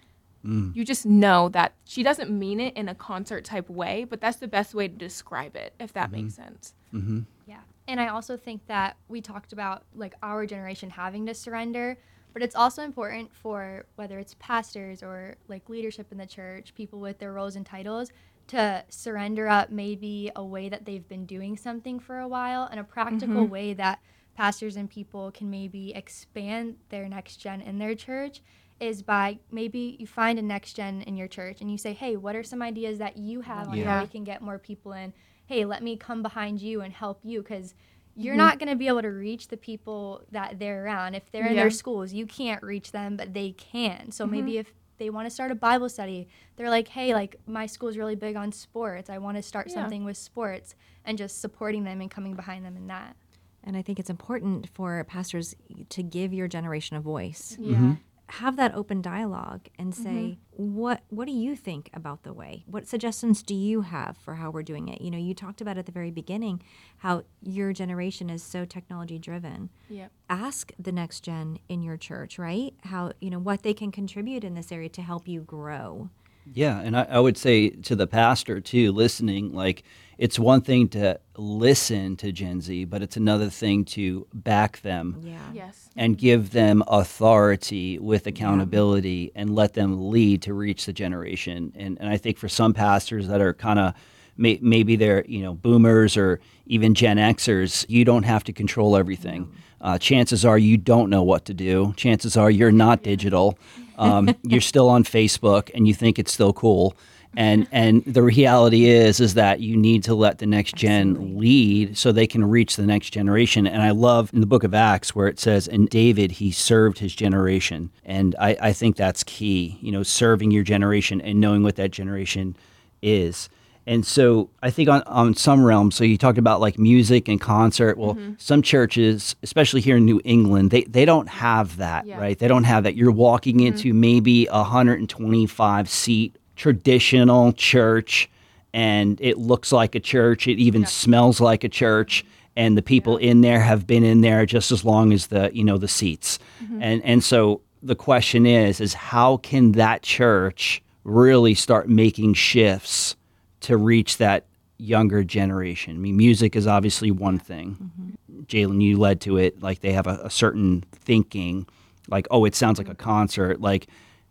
Mm. 0.46 0.76
You 0.76 0.86
just 0.86 1.08
know 1.08 1.50
that 1.50 1.74
she 1.86 2.04
doesn't 2.04 2.30
mean 2.30 2.60
it 2.60 2.76
in 2.78 2.88
a 2.88 2.94
concert 2.94 3.44
type 3.44 3.68
way, 3.68 4.04
but 4.08 4.22
that's 4.22 4.38
the 4.38 4.48
best 4.48 4.76
way 4.76 4.88
to 4.88 4.94
describe 4.94 5.56
it, 5.56 5.74
if 5.80 5.92
that 5.94 6.12
makes 6.12 6.34
mm-hmm. 6.34 6.44
sense. 6.44 6.76
Mm-hmm. 6.94 7.20
Yeah. 7.48 7.62
And 7.88 8.00
I 8.00 8.10
also 8.10 8.38
think 8.38 8.68
that 8.68 8.96
we 9.08 9.22
talked 9.22 9.54
about 9.54 9.86
like 9.96 10.14
our 10.22 10.46
generation 10.46 10.92
having 10.92 11.26
to 11.26 11.34
surrender, 11.34 11.98
but 12.34 12.42
it's 12.42 12.56
also 12.56 12.84
important 12.84 13.34
for 13.34 13.86
whether 13.96 14.20
it's 14.20 14.36
pastors 14.40 15.04
or 15.04 15.36
like 15.48 15.70
leadership 15.70 16.12
in 16.12 16.18
the 16.18 16.26
church, 16.26 16.74
people 16.76 17.00
with 17.00 17.20
their 17.20 17.34
roles 17.34 17.56
and 17.56 17.66
titles 17.66 18.12
to 18.48 18.84
surrender 18.90 19.48
up 19.48 19.70
maybe 19.70 20.32
a 20.36 20.44
way 20.44 20.68
that 20.70 20.86
they've 20.86 21.08
been 21.08 21.26
doing 21.26 21.56
something 21.56 22.00
for 22.00 22.20
a 22.20 22.28
while 22.28 22.68
and 22.70 22.80
a 22.80 22.84
practical 22.84 23.44
mm-hmm. 23.44 23.52
way 23.52 23.74
that 23.74 24.00
pastors 24.36 24.76
and 24.76 24.90
people 24.90 25.32
can 25.32 25.50
maybe 25.50 25.94
expand 25.94 26.76
their 26.90 27.08
next 27.08 27.38
gen 27.38 27.62
in 27.62 27.78
their 27.78 27.96
church 27.96 28.42
is 28.80 29.04
by 29.04 29.38
maybe 29.52 29.96
you 30.00 30.08
find 30.08 30.40
a 30.40 30.42
next 30.42 30.74
gen 30.74 31.04
in 31.04 31.16
your 31.16 31.28
church 31.28 31.62
and 31.62 31.72
you 31.72 31.78
say, 31.78 31.94
hey, 31.94 32.18
what 32.18 32.36
are 32.36 32.44
some 32.44 32.62
ideas 32.62 32.98
that 32.98 33.16
you 33.16 33.42
have 33.42 33.70
on 33.70 33.78
Yeah. 33.78 33.86
how 33.86 34.02
we 34.02 34.08
can 34.08 34.24
get 34.24 34.42
more 34.42 34.58
people 34.58 34.94
in? 34.94 35.14
Hey, 35.46 35.66
let 35.66 35.84
me 35.84 35.96
come 35.96 36.24
behind 36.24 36.62
you 36.62 36.82
and 36.82 36.92
help 36.92 37.20
you 37.24 37.42
because 37.42 37.76
you're 38.16 38.34
Mm-hmm. 38.34 38.38
not 38.38 38.60
going 38.60 38.70
to 38.70 38.76
be 38.76 38.88
able 38.88 39.02
to 39.02 39.10
reach 39.10 39.48
the 39.48 39.58
people 39.58 40.24
that 40.32 40.60
they're 40.60 40.84
around. 40.86 41.16
If 41.16 41.32
they're 41.32 41.46
in 41.48 41.54
Yeah. 41.56 41.62
their 41.64 41.70
schools, 41.72 42.14
you 42.14 42.26
can't 42.26 42.62
reach 42.64 42.92
them, 42.92 43.16
but 43.18 43.34
they 43.34 43.52
can. 43.52 44.12
So 44.12 44.26
Mm-hmm. 44.26 44.32
maybe 44.36 44.58
if 44.58 44.74
they 44.98 45.10
want 45.10 45.26
to 45.26 45.30
start 45.32 45.50
a 45.52 45.56
Bible 45.56 45.90
study, 45.90 46.28
they're 46.58 46.70
like, 46.70 46.88
hey, 46.90 47.14
like 47.14 47.38
my 47.48 47.66
school 47.66 47.90
is 47.90 47.98
really 47.98 48.16
big 48.16 48.36
on 48.36 48.52
sports. 48.52 49.10
I 49.10 49.18
want 49.18 49.38
to 49.38 49.44
start 49.44 49.68
Yeah. 49.70 49.76
something 49.76 50.04
with 50.04 50.18
sports 50.18 50.76
and 51.06 51.18
just 51.18 51.42
supporting 51.42 51.84
them 51.86 52.02
and 52.02 52.12
coming 52.12 52.36
behind 52.36 52.66
them 52.66 52.76
in 52.78 52.88
that. 52.88 53.16
And 53.64 53.78
I 53.78 53.82
think 53.82 54.00
it's 54.00 54.10
important 54.10 54.70
for 54.70 55.04
pastors 55.06 55.56
to 55.90 56.04
give 56.04 56.34
your 56.34 56.48
generation 56.48 56.98
a 56.98 57.02
voice. 57.02 57.56
Yeah. 57.60 57.96
Have 58.32 58.56
that 58.56 58.74
open 58.74 59.02
dialogue 59.02 59.68
and 59.78 59.94
mm-hmm. 59.94 60.04
say, 60.04 60.38
what 60.52 61.04
what 61.10 61.26
do 61.26 61.34
you 61.34 61.56
think 61.56 61.90
about 61.94 62.24
the 62.24 62.34
way? 62.34 62.64
What 62.66 62.88
suggestions 62.88 63.44
do 63.44 63.54
you 63.54 63.82
have 63.82 64.18
for 64.18 64.36
how 64.36 64.52
we're 64.52 64.64
doing 64.64 64.88
it? 64.88 65.02
You 65.02 65.12
know, 65.12 65.18
you 65.18 65.34
talked 65.34 65.60
about 65.60 65.78
at 65.78 65.86
the 65.86 65.92
very 65.92 66.12
beginning 66.12 66.62
how 66.98 67.24
your 67.42 67.74
generation 67.74 68.30
is 68.30 68.42
so 68.42 68.64
technology 68.64 69.20
driven. 69.20 69.70
Yep. 69.90 70.12
Ask 70.30 70.72
the 70.80 70.92
next 70.92 71.22
gen 71.22 71.60
in 71.68 71.82
your 71.82 71.98
church, 71.98 72.40
right? 72.40 72.74
How, 72.84 73.12
you 73.20 73.30
know, 73.30 73.40
what 73.40 73.64
they 73.64 73.74
can 73.74 73.92
contribute 73.92 74.44
in 74.44 74.54
this 74.54 74.72
area 74.72 74.90
to 74.90 75.02
help 75.02 75.28
you 75.28 75.42
grow. 75.42 76.10
Yeah, 76.54 76.80
and 76.80 76.98
I, 76.98 77.04
I 77.10 77.20
would 77.20 77.38
say 77.38 77.70
to 77.70 77.96
the 77.96 78.08
pastor 78.08 78.60
too, 78.60 78.92
listening, 78.92 79.54
like 79.54 79.84
it's 80.18 80.38
one 80.38 80.62
thing 80.62 80.88
to 80.90 81.20
listen 81.38 82.16
to 82.18 82.32
Gen 82.32 82.62
Z, 82.62 82.86
but 82.86 83.02
it's 83.02 83.18
another 83.18 83.50
thing 83.50 83.86
to 83.86 84.28
back 84.34 84.82
them 84.82 85.18
Yeah. 85.24 85.40
Yes. 85.54 85.90
and 85.96 86.18
give 86.18 86.52
them 86.52 86.84
authority 86.88 87.98
with 88.00 88.28
accountability 88.28 89.32
and 89.36 89.56
let 89.56 89.74
them 89.74 90.12
lead 90.12 90.42
to 90.44 90.54
reach 90.54 90.86
the 90.86 90.94
generation. 90.94 91.72
And, 91.76 91.98
and 92.00 92.10
I 92.10 92.18
think 92.18 92.38
for 92.38 92.50
some 92.50 92.74
pastors 92.74 93.28
that 93.30 93.42
are 93.42 93.54
kind 93.54 93.80
of 93.80 93.94
may, 94.38 94.60
maybe 94.62 94.96
they're 94.96 95.26
you 95.28 95.42
know 95.42 95.54
boomers 95.54 96.18
or 96.18 96.40
even 96.68 96.94
Gen 96.94 97.18
Xers, 97.18 97.86
you 97.90 98.06
don't 98.06 98.24
have 98.24 98.44
to 98.46 98.54
control 98.54 98.96
everything. 98.96 99.52
Uh, 99.82 99.98
chances 99.98 100.46
are 100.46 100.58
you 100.60 100.78
don't 100.78 101.10
know 101.10 101.24
what 101.24 101.46
to 101.46 101.54
do. 101.56 101.94
Chances 101.98 102.38
are 102.38 102.52
you're 102.52 102.72
not 102.72 103.02
digital. 103.04 103.58
Um, 104.02 104.36
you're 104.44 104.62
still 104.62 104.90
on 104.90 105.04
Facebook 105.04 105.70
and 105.74 105.88
you 105.88 105.94
think 105.94 106.20
it's 106.20 106.34
still 106.34 106.54
cool. 106.54 106.96
And 107.36 107.66
and 107.72 108.04
the 108.06 108.22
reality 108.22 108.90
is 108.90 109.22
is 109.22 109.36
that 109.36 109.62
you 109.62 109.78
need 109.78 110.04
to 110.04 110.14
let 110.14 110.40
the 110.40 110.46
next 110.46 110.76
gen 110.76 111.38
lead 111.38 111.98
so 111.98 112.12
they 112.12 112.28
can 112.28 112.44
reach 112.44 112.76
the 112.76 112.86
next 112.86 113.12
generation. 113.12 113.66
And 113.66 113.82
I 113.82 113.92
love 113.92 114.34
in 114.34 114.42
the 114.42 114.46
book 114.46 114.66
of 114.66 114.74
Acts 114.74 115.16
where 115.16 115.28
it 115.28 115.40
says, 115.40 115.66
"In 115.66 115.86
David 115.86 116.34
he 116.34 116.52
served 116.52 117.00
his 117.00 117.16
generation," 117.16 117.90
and 118.04 118.36
I, 118.38 118.58
I 118.60 118.74
think 118.74 118.98
that's 118.98 119.24
key. 119.24 119.78
You 119.82 119.94
know, 119.94 120.04
serving 120.04 120.52
your 120.52 120.64
generation 120.64 121.22
and 121.22 121.40
knowing 121.40 121.64
what 121.64 121.78
that 121.78 121.92
generation 121.92 122.58
is. 123.02 123.48
And 123.88 124.06
so 124.06 124.50
I 124.62 124.70
think 124.70 124.90
on, 124.90 125.02
on 125.04 125.34
some 125.36 125.64
realms, 125.64 125.96
so 125.96 126.04
you 126.04 126.18
talked 126.18 126.38
about 126.38 126.62
like 126.62 126.78
music 126.78 127.28
and 127.28 127.42
concert. 127.42 127.98
Well, 127.98 128.16
mm-hmm. 128.16 128.34
some 128.38 128.62
churches, 128.62 129.36
especially 129.42 129.82
here 129.82 129.98
in 129.98 130.06
New 130.06 130.22
England, 130.24 130.72
they, 130.72 130.84
they 130.84 131.06
don't 131.06 131.28
have 131.28 131.78
that, 131.78 132.06
Yeah. 132.06 132.20
right? 132.20 132.38
They 132.38 132.48
don't 132.48 132.64
have 132.66 132.84
that. 132.84 132.96
You're 132.96 133.12
walking 133.12 133.58
mm-hmm. 133.58 133.68
into 133.68 133.94
maybe 133.94 134.46
a 134.48 134.58
125 134.58 135.90
seat 135.90 136.38
traditional 136.56 137.54
church 137.54 138.30
and 138.74 139.20
it 139.20 139.38
looks 139.38 139.72
like 139.72 139.96
a 139.96 140.00
church. 140.00 140.48
It 140.48 140.60
even 140.60 140.86
smells 140.86 141.42
like 141.42 141.64
a 141.64 141.70
church. 141.70 142.24
And 142.56 142.78
the 142.78 142.82
people 142.82 143.18
in 143.18 143.42
there 143.42 143.60
have 143.60 143.88
been 143.88 144.04
in 144.04 144.22
there 144.22 144.46
just 144.46 144.72
as 144.72 144.86
long 144.86 145.12
as 145.12 145.28
the, 145.28 145.50
you 145.54 145.64
know, 145.64 145.78
the 145.78 145.88
seats. 145.88 146.38
Mm-hmm. 146.64 146.82
And, 146.82 147.04
and 147.04 147.24
so 147.24 147.62
the 147.82 147.96
question 147.96 148.46
is, 148.46 148.80
is 148.80 148.94
how 148.94 149.38
can 149.38 149.74
that 149.74 150.04
church 150.04 150.82
really 151.04 151.54
start 151.54 151.90
making 151.90 152.34
shifts 152.36 153.16
to 153.62 153.78
reach 153.78 154.18
that 154.18 154.46
younger 154.78 155.24
generation? 155.24 155.96
I 155.96 156.00
mean, 156.00 156.18
music 156.18 156.56
is 156.56 156.68
obviously 156.68 157.12
one 157.12 157.40
thing. 157.40 157.78
Mm-hmm. 157.82 158.42
Jaelyn, 158.44 158.82
you 158.82 158.98
led 158.98 159.22
to 159.22 159.38
it. 159.38 159.62
Like 159.62 159.80
they 159.80 159.94
have 159.94 160.08
a, 160.08 160.20
a 160.24 160.30
certain 160.30 160.84
thinking, 160.92 161.68
like 162.08 162.28
oh, 162.32 162.46
it 162.46 162.56
sounds 162.56 162.78
like 162.78 162.90
a 162.90 162.96
concert. 162.96 163.62
Like, 163.62 163.88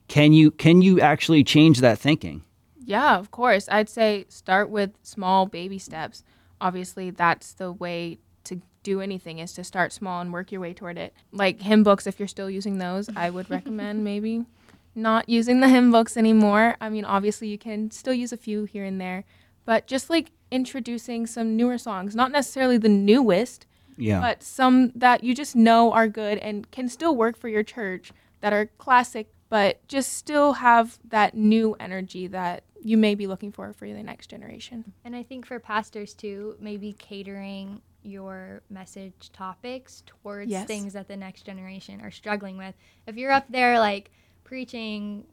can 0.08 0.32
you 0.32 0.50
can 0.50 0.82
you 0.82 1.00
actually 1.00 1.44
change 1.44 1.80
that 1.80 1.98
thinking? 1.98 2.42
Yeah, 2.84 3.18
of 3.18 3.30
course. 3.30 3.68
I'd 3.70 3.88
say 3.88 4.26
start 4.28 4.70
with 4.70 4.90
small 5.02 5.46
baby 5.46 5.78
steps. 5.78 6.24
Obviously, 6.60 7.10
that's 7.10 7.52
the 7.52 7.72
way 7.72 8.18
to 8.44 8.60
do 8.82 9.00
anything 9.00 9.38
is 9.38 9.52
to 9.54 9.64
start 9.64 9.92
small 9.92 10.20
and 10.20 10.32
work 10.32 10.50
your 10.50 10.60
way 10.60 10.74
toward 10.74 10.98
it. 10.98 11.14
Like 11.32 11.60
hymn 11.60 11.82
books, 11.82 12.06
if 12.06 12.18
you're 12.18 12.28
still 12.28 12.50
using 12.50 12.78
those, 12.78 13.08
I 13.14 13.30
would 13.30 13.48
recommend 13.50 14.02
maybe 14.04 14.44
not 14.94 15.28
using 15.28 15.60
the 15.60 15.68
hymn 15.68 15.90
books 15.90 16.16
anymore. 16.16 16.76
I 16.80 16.88
mean, 16.88 17.04
obviously, 17.04 17.48
you 17.48 17.58
can 17.58 17.90
still 17.90 18.14
use 18.14 18.32
a 18.32 18.36
few 18.36 18.64
here 18.64 18.84
and 18.84 19.00
there, 19.00 19.24
but 19.64 19.86
just 19.86 20.10
like 20.10 20.32
introducing 20.50 21.26
some 21.26 21.56
newer 21.56 21.78
songs, 21.78 22.14
not 22.16 22.32
necessarily 22.32 22.76
the 22.78 22.88
newest, 22.88 23.66
Yeah. 23.96 24.20
but 24.20 24.42
some 24.42 24.90
that 24.96 25.22
you 25.22 25.34
just 25.34 25.54
know 25.54 25.92
are 25.92 26.08
good 26.08 26.38
and 26.38 26.70
can 26.70 26.88
still 26.88 27.14
work 27.14 27.36
for 27.36 27.48
your 27.48 27.62
church 27.62 28.12
that 28.40 28.52
are 28.52 28.66
classic, 28.78 29.32
but 29.48 29.86
just 29.86 30.12
still 30.14 30.54
have 30.54 30.98
that 31.08 31.34
new 31.34 31.76
energy 31.78 32.26
that 32.28 32.64
you 32.82 32.96
may 32.96 33.14
be 33.14 33.26
looking 33.26 33.52
for 33.52 33.72
for 33.72 33.86
the 33.86 34.02
next 34.02 34.28
generation. 34.28 34.92
And 35.04 35.14
I 35.14 35.22
think 35.22 35.44
for 35.46 35.58
pastors 35.60 36.14
too, 36.14 36.56
maybe 36.58 36.94
catering 36.94 37.82
your 38.02 38.62
message 38.70 39.30
topics 39.34 40.02
towards 40.06 40.50
Yes. 40.50 40.66
things 40.66 40.94
that 40.94 41.06
the 41.06 41.16
next 41.16 41.42
generation 41.42 42.00
are 42.00 42.10
struggling 42.10 42.56
with. 42.56 42.74
If 43.06 43.16
you're 43.16 43.30
up 43.32 43.44
there 43.50 43.78
like 43.78 44.10
preaching 44.50 45.24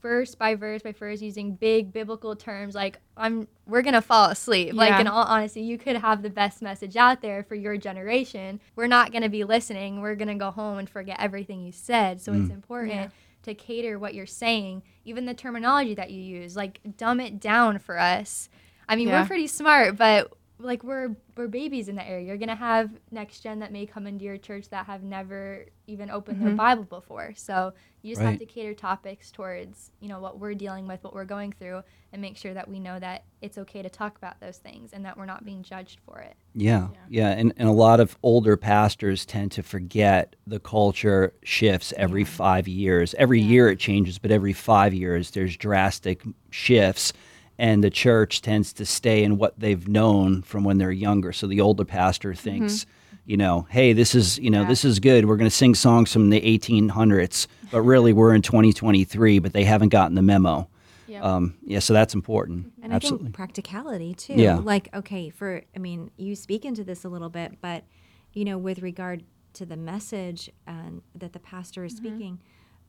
verse 0.00 0.36
by 0.36 0.54
verse 0.54 0.80
by 0.80 0.92
verse 0.92 1.20
using 1.20 1.56
big 1.56 1.92
biblical 1.92 2.36
terms 2.36 2.72
like 2.72 3.00
I'm 3.16 3.48
we're 3.66 3.82
going 3.82 3.94
to 3.94 4.00
fall 4.00 4.30
asleep. 4.30 4.74
Like 4.74 5.00
in 5.00 5.08
all 5.08 5.24
honesty, 5.24 5.60
you 5.60 5.76
could 5.76 5.96
have 5.96 6.22
the 6.22 6.30
best 6.30 6.62
message 6.62 6.96
out 6.96 7.20
there 7.20 7.42
for 7.42 7.56
your 7.56 7.76
generation. 7.76 8.60
We're 8.76 8.86
not 8.86 9.10
going 9.10 9.22
to 9.22 9.28
be 9.28 9.42
listening. 9.42 10.00
We're 10.00 10.14
going 10.14 10.28
to 10.28 10.36
go 10.36 10.52
home 10.52 10.78
and 10.78 10.88
forget 10.88 11.16
everything 11.18 11.64
you 11.64 11.72
said. 11.72 12.20
So 12.20 12.32
it's 12.32 12.48
mm. 12.48 12.54
important 12.54 12.94
Yeah. 12.94 13.08
to 13.42 13.54
cater 13.54 13.98
what 13.98 14.14
you're 14.14 14.24
saying, 14.24 14.84
even 15.04 15.26
the 15.26 15.34
terminology 15.34 15.94
that 15.94 16.12
you 16.12 16.22
use, 16.22 16.54
like 16.54 16.80
dumb 16.96 17.18
it 17.18 17.40
down 17.40 17.80
for 17.80 17.98
us. 17.98 18.48
I 18.88 18.94
mean, 18.94 19.08
Yeah. 19.08 19.20
we're 19.20 19.26
pretty 19.26 19.48
smart, 19.48 19.96
but 19.96 20.32
like 20.60 20.84
we're 20.84 21.16
we're 21.36 21.48
babies 21.48 21.88
in 21.88 21.96
that 21.96 22.08
area. 22.08 22.26
You're 22.26 22.36
gonna 22.36 22.54
have 22.54 22.90
next 23.10 23.40
gen 23.40 23.60
that 23.60 23.72
may 23.72 23.86
come 23.86 24.06
into 24.06 24.24
your 24.24 24.38
church 24.38 24.68
that 24.70 24.86
have 24.86 25.02
never 25.02 25.66
even 25.86 26.10
opened 26.10 26.40
their 26.40 26.48
mm-hmm. 26.48 26.56
Bible 26.56 26.84
before. 26.84 27.32
So 27.36 27.72
you 28.02 28.12
just 28.12 28.22
Right. 28.22 28.30
have 28.30 28.38
to 28.38 28.46
cater 28.46 28.74
topics 28.74 29.30
towards 29.30 29.90
you 30.00 30.08
know 30.08 30.20
what 30.20 30.38
we're 30.38 30.54
dealing 30.54 30.86
with, 30.86 31.02
what 31.02 31.14
we're 31.14 31.24
going 31.24 31.52
through, 31.52 31.82
and 32.12 32.22
make 32.22 32.36
sure 32.36 32.54
that 32.54 32.68
we 32.68 32.78
know 32.78 32.98
that 32.98 33.24
it's 33.40 33.58
okay 33.58 33.82
to 33.82 33.88
talk 33.88 34.16
about 34.16 34.40
those 34.40 34.58
things 34.58 34.92
and 34.92 35.04
that 35.04 35.16
we're 35.16 35.26
not 35.26 35.44
being 35.44 35.62
judged 35.62 36.00
for 36.06 36.20
it. 36.20 36.34
Yeah, 36.54 36.88
yeah, 37.08 37.30
and, 37.30 37.52
and 37.56 37.68
a 37.68 37.72
lot 37.72 38.00
of 38.00 38.16
older 38.22 38.56
pastors 38.56 39.24
tend 39.24 39.52
to 39.52 39.62
forget 39.62 40.36
the 40.46 40.60
culture 40.60 41.32
shifts 41.42 41.92
every 41.96 42.24
five 42.24 42.68
years. 42.68 43.14
Every 43.18 43.40
year 43.40 43.68
it 43.68 43.78
changes, 43.78 44.18
but 44.18 44.30
every 44.30 44.52
five 44.52 44.92
years 44.92 45.30
there's 45.30 45.56
drastic 45.56 46.22
shifts, 46.50 47.12
and 47.60 47.84
the 47.84 47.90
church 47.90 48.40
tends 48.40 48.72
to 48.72 48.86
stay 48.86 49.22
in 49.22 49.36
what 49.36 49.60
they've 49.60 49.86
known 49.86 50.40
from 50.40 50.64
when 50.64 50.78
they're 50.78 50.90
younger. 50.90 51.30
So 51.30 51.46
the 51.46 51.60
older 51.60 51.84
pastor 51.84 52.32
mm-hmm. 52.32 52.42
thinks, 52.42 52.86
you 53.26 53.36
know, 53.36 53.66
hey, 53.68 53.92
this 53.92 54.14
is 54.14 54.38
you 54.38 54.48
know 54.48 54.62
Yeah. 54.62 54.68
this 54.68 54.82
is 54.82 54.98
good. 54.98 55.26
We're 55.26 55.36
going 55.36 55.50
to 55.50 55.54
sing 55.54 55.74
songs 55.74 56.10
from 56.10 56.30
the 56.30 56.40
1800s, 56.40 57.46
but 57.70 57.82
really 57.82 58.14
we're 58.14 58.34
in 58.34 58.40
2023, 58.40 59.40
but 59.40 59.52
they 59.52 59.64
haven't 59.64 59.90
gotten 59.90 60.14
the 60.14 60.22
memo. 60.22 60.68
Yep. 61.06 61.22
Um, 61.22 61.54
yeah, 61.62 61.80
so 61.80 61.92
that's 61.92 62.14
important. 62.14 62.72
And 62.82 62.94
Absolutely. 62.94 63.24
I 63.24 63.26
think 63.26 63.34
practicality 63.34 64.14
too. 64.14 64.34
Yeah. 64.34 64.56
Like, 64.56 64.88
okay, 64.94 65.28
for, 65.28 65.62
I 65.76 65.78
mean, 65.78 66.10
you 66.16 66.34
speak 66.36 66.64
into 66.64 66.82
this 66.82 67.04
a 67.04 67.08
little 67.08 67.28
bit, 67.28 67.60
but, 67.60 67.84
you 68.32 68.44
know, 68.44 68.56
with 68.56 68.78
regard 68.78 69.24
to 69.54 69.66
the 69.66 69.76
message 69.76 70.48
and 70.68 71.02
that 71.16 71.32
the 71.32 71.40
pastor 71.40 71.84
is 71.84 71.94
mm-hmm. 71.94 72.06
speaking, 72.06 72.40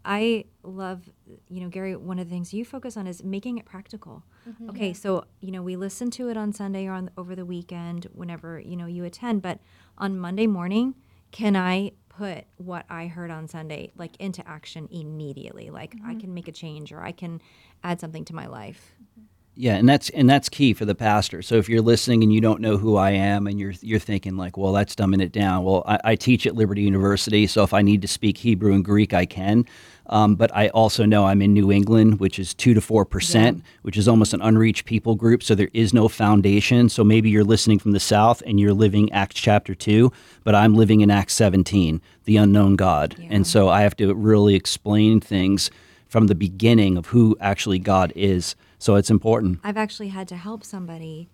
I 0.04 0.46
love, 0.64 1.10
you 1.50 1.62
know, 1.62 1.70
Gary, 1.70 1.96
one 1.96 2.20
of 2.20 2.28
the 2.28 2.34
things 2.34 2.54
you 2.54 2.66
focus 2.66 2.98
on 2.98 3.08
is 3.08 3.24
making 3.24 3.58
it 3.58 3.66
practical. 3.66 4.24
Mm-hmm. 4.50 4.70
Okay, 4.70 4.94
so, 4.94 5.26
you 5.40 5.52
know, 5.52 5.62
we 5.62 5.76
listen 5.76 6.10
to 6.12 6.30
it 6.30 6.38
on 6.38 6.54
Sunday 6.54 6.88
or 6.88 6.94
on 6.94 7.12
over 7.18 7.36
the 7.36 7.46
weekend, 7.46 8.08
whenever, 8.14 8.60
you 8.60 8.76
know, 8.76 8.88
you 8.88 9.04
attend, 9.04 9.42
but 9.42 9.60
on 9.98 10.18
Monday 10.18 10.48
morning, 10.48 10.96
can 11.32 11.56
I 11.56 11.92
put 12.10 12.46
what 12.58 12.86
I 12.90 13.08
heard 13.08 13.32
on 13.32 13.48
Sunday 13.48 13.92
like 13.96 14.18
into 14.18 14.46
action 14.48 14.88
immediately? 14.92 15.70
Like 15.70 15.96
I 16.04 16.12
mm-hmm. 16.12 16.20
can 16.20 16.34
make 16.34 16.48
a 16.48 16.52
change 16.52 16.92
or 16.92 17.02
I 17.02 17.12
can 17.12 17.42
add 17.84 18.00
something 18.00 18.26
to 18.26 18.36
my 18.36 18.48
life. 18.48 18.94
Mm-hmm. 19.02 19.26
Yeah, 19.62 19.76
and 19.76 19.88
that's 19.88 20.10
and 20.10 20.28
that's 20.28 20.50
key 20.50 20.74
for 20.74 20.86
the 20.86 20.96
pastor. 20.96 21.44
So 21.44 21.58
if 21.58 21.70
you're 21.70 21.84
listening 21.84 22.24
and 22.24 22.34
you 22.34 22.42
don't 22.42 22.62
know 22.62 22.78
who 22.78 22.98
I 22.98 23.12
am, 23.12 23.46
and 23.46 23.60
you're 23.60 23.76
you're 23.82 24.00
thinking 24.00 24.36
like, 24.36 24.58
well, 24.58 24.74
that's 24.74 24.96
dumbing 24.96 25.22
it 25.22 25.32
down. 25.32 25.64
Well, 25.64 25.84
I, 25.86 26.00
I 26.04 26.16
teach 26.16 26.48
at 26.48 26.56
Liberty 26.56 26.82
University, 26.82 27.46
so 27.46 27.62
if 27.62 27.72
I 27.72 27.84
need 27.84 28.02
to 28.02 28.08
speak 28.08 28.40
Hebrew 28.40 28.74
and 28.74 28.84
Greek, 28.84 29.14
I 29.14 29.28
can. 29.28 29.68
Um, 30.08 30.34
but 30.34 30.50
I 30.56 30.70
also 30.70 31.06
know 31.06 31.28
I'm 31.28 31.44
in 31.44 31.54
New 31.54 31.72
England, 31.72 32.20
which 32.20 32.40
is 32.40 32.56
two 32.56 32.74
to 32.74 32.82
four 32.82 33.06
percent, 33.06 33.64
which 33.84 33.98
is 33.98 34.08
almost 34.08 34.34
an 34.34 34.42
unreached 34.42 34.86
people 34.86 35.14
group. 35.14 35.44
So 35.44 35.54
there 35.54 35.70
is 35.74 35.94
no 35.94 36.08
foundation. 36.08 36.90
So 36.90 37.04
maybe 37.04 37.30
you're 37.30 37.44
listening 37.44 37.78
from 37.78 37.92
the 37.92 38.00
South 38.00 38.42
and 38.48 38.60
you're 38.60 38.74
living 38.74 39.12
Acts 39.12 39.36
chapter 39.36 39.76
two, 39.76 40.12
but 40.44 40.56
I'm 40.56 40.74
living 40.74 41.02
in 41.02 41.12
Acts 41.12 41.36
17, 41.36 42.02
the 42.24 42.38
unknown 42.38 42.78
God, 42.78 43.16
and 43.30 43.46
so 43.46 43.70
I 43.70 43.82
have 43.82 43.96
to 43.98 44.12
really 44.16 44.56
explain 44.56 45.20
things 45.20 45.70
from 46.08 46.26
the 46.26 46.36
beginning 46.36 46.98
of 46.98 47.06
who 47.06 47.38
actually 47.40 47.78
God 47.78 48.12
is. 48.16 48.56
So 48.82 48.96
it's 48.96 49.12
important. 49.12 49.60
I've 49.64 49.78
actually 49.78 50.08
had 50.08 50.28
to 50.30 50.36
help 50.36 50.64
somebody, 50.64 51.30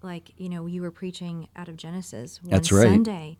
like 0.00 0.30
you 0.36 0.48
know, 0.48 0.66
you 0.66 0.80
were 0.80 0.92
preaching 0.92 1.48
out 1.56 1.68
of 1.68 1.76
Genesis 1.76 2.40
one 2.40 2.52
That's 2.52 2.70
right. 2.70 2.84
Sunday, 2.84 3.38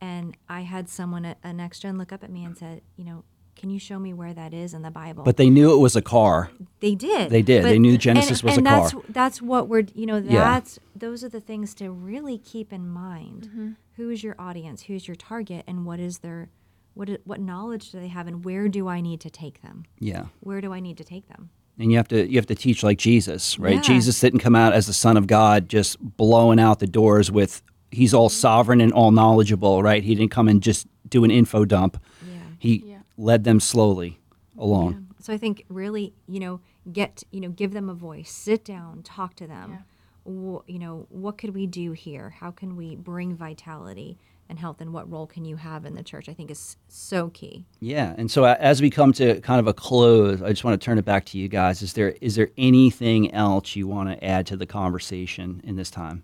and 0.00 0.36
I 0.48 0.60
had 0.60 0.88
someone 0.88 1.24
at 1.24 1.38
a 1.42 1.52
next 1.52 1.80
gen 1.80 1.98
look 1.98 2.12
up 2.12 2.22
at 2.22 2.30
me 2.30 2.44
and 2.44 2.56
said, 2.56 2.80
you 2.96 3.04
know, 3.04 3.24
can 3.56 3.70
you 3.70 3.80
show 3.80 3.98
me 3.98 4.12
where 4.12 4.32
that 4.32 4.54
is 4.54 4.72
in 4.72 4.82
the 4.82 4.90
Bible? 4.92 5.24
But 5.24 5.36
they 5.36 5.50
knew 5.50 5.74
it 5.74 5.78
was 5.78 5.96
a 5.96 6.00
car. 6.02 6.50
they 6.78 6.94
did. 6.94 7.30
They 7.30 7.42
did. 7.42 7.64
They 7.64 7.80
knew 7.80 7.98
Genesis 7.98 8.40
and, 8.40 8.48
was 8.48 8.58
and 8.58 8.66
a 8.68 8.70
that's, 8.70 8.92
car. 8.92 9.02
That's 9.08 9.42
what 9.42 9.68
we're, 9.68 9.84
you 9.94 10.06
know, 10.06 10.18
Yeah. 10.18 10.44
that's 10.44 10.78
those 10.94 11.24
are 11.24 11.28
the 11.28 11.40
things 11.40 11.74
to 11.74 11.90
really 11.90 12.38
keep 12.38 12.72
in 12.72 12.88
mind. 12.88 13.48
Mm-hmm. 13.48 13.70
Who 13.96 14.10
is 14.10 14.22
your 14.22 14.36
audience? 14.38 14.82
Who's 14.82 15.08
your 15.08 15.16
target? 15.16 15.64
And 15.66 15.84
what 15.84 15.98
is 15.98 16.18
their, 16.18 16.50
what 16.94 17.08
what 17.24 17.40
knowledge 17.40 17.90
do 17.90 17.98
they 17.98 18.08
have? 18.08 18.28
And 18.28 18.44
where 18.44 18.68
do 18.68 18.86
I 18.86 19.00
need 19.00 19.20
to 19.22 19.30
take 19.30 19.60
them? 19.60 19.86
Yeah. 19.98 20.26
Where 20.38 20.60
do 20.60 20.72
I 20.72 20.78
need 20.78 20.96
to 20.98 21.04
take 21.04 21.26
them? 21.28 21.50
And 21.78 21.90
you 21.90 21.96
have 21.96 22.08
to 22.08 22.28
you 22.30 22.36
have 22.36 22.46
to 22.46 22.54
teach 22.54 22.82
like 22.82 22.98
Jesus, 22.98 23.58
right? 23.58 23.76
Yeah. 23.76 23.80
Jesus 23.80 24.20
didn't 24.20 24.40
come 24.40 24.54
out 24.54 24.72
as 24.72 24.86
the 24.86 24.92
Son 24.92 25.16
of 25.16 25.26
God 25.26 25.68
just 25.68 25.98
blowing 26.16 26.60
out 26.60 26.78
the 26.78 26.86
doors 26.86 27.30
with 27.30 27.62
he's 27.90 28.14
all 28.14 28.28
sovereign 28.28 28.80
and 28.80 28.92
all 28.92 29.10
knowledgeable, 29.10 29.82
right? 29.82 30.02
He 30.02 30.14
didn't 30.14 30.30
come 30.30 30.48
and 30.48 30.62
just 30.62 30.86
do 31.08 31.24
an 31.24 31.30
info 31.30 31.64
dump. 31.64 31.98
Yeah. 32.26 32.34
He 32.58 32.84
Yeah. 32.86 32.98
led 33.16 33.44
them 33.44 33.58
slowly 33.60 34.18
along. 34.58 35.08
So 35.18 35.32
I 35.32 35.38
think 35.38 35.64
really, 35.68 36.12
you 36.28 36.40
know, 36.40 36.60
get, 36.92 37.22
you 37.30 37.40
know, 37.40 37.48
give 37.50 37.72
them 37.72 37.88
a 37.88 37.94
voice, 37.94 38.30
sit 38.30 38.64
down, 38.64 39.02
talk 39.02 39.34
to 39.36 39.46
them. 39.46 39.78
Wh- 40.26 40.62
you 40.70 40.78
know, 40.78 41.06
what 41.10 41.36
could 41.38 41.54
we 41.54 41.66
do 41.66 41.92
here? 41.92 42.30
How 42.40 42.50
can 42.50 42.76
we 42.76 42.96
bring 42.96 43.34
vitality 43.34 44.18
and 44.52 44.58
health 44.58 44.82
and 44.82 44.92
what 44.92 45.10
role 45.10 45.26
can 45.26 45.46
you 45.46 45.56
have 45.56 45.86
in 45.86 45.94
the 45.94 46.02
church? 46.02 46.28
I 46.28 46.34
think 46.34 46.50
is 46.50 46.76
so 46.86 47.30
key. 47.30 47.64
Yeah, 47.80 48.14
and 48.18 48.30
so 48.30 48.44
as 48.44 48.82
we 48.82 48.90
come 48.90 49.12
to 49.14 49.40
kind 49.40 49.58
of 49.58 49.66
a 49.66 49.72
close, 49.72 50.42
I 50.42 50.50
just 50.50 50.62
want 50.62 50.78
to 50.78 50.84
turn 50.84 50.98
it 50.98 51.06
back 51.06 51.24
to 51.26 51.38
you 51.38 51.48
guys. 51.48 51.80
Is 51.80 51.94
there 51.94 52.10
is 52.20 52.36
there 52.36 52.50
anything 52.58 53.32
else 53.32 53.74
you 53.74 53.88
want 53.88 54.10
to 54.10 54.22
add 54.22 54.46
to 54.48 54.56
the 54.56 54.66
conversation 54.66 55.62
in 55.64 55.76
this 55.76 55.90
time? 55.90 56.22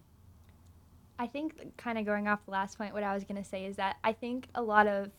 I 1.19 1.27
think, 1.27 1.77
kind 1.77 1.99
of 1.99 2.05
going 2.05 2.29
off 2.29 2.45
the 2.45 2.53
last 2.53 2.79
point, 2.79 2.95
what 2.95 3.03
I 3.03 3.12
was 3.12 3.25
going 3.25 3.43
to 3.43 3.49
say 3.49 3.64
is 3.64 3.77
that 3.77 3.97
I 4.05 4.12
think 4.12 4.47
a 4.55 4.62
lot 4.62 4.87
of 4.87 5.11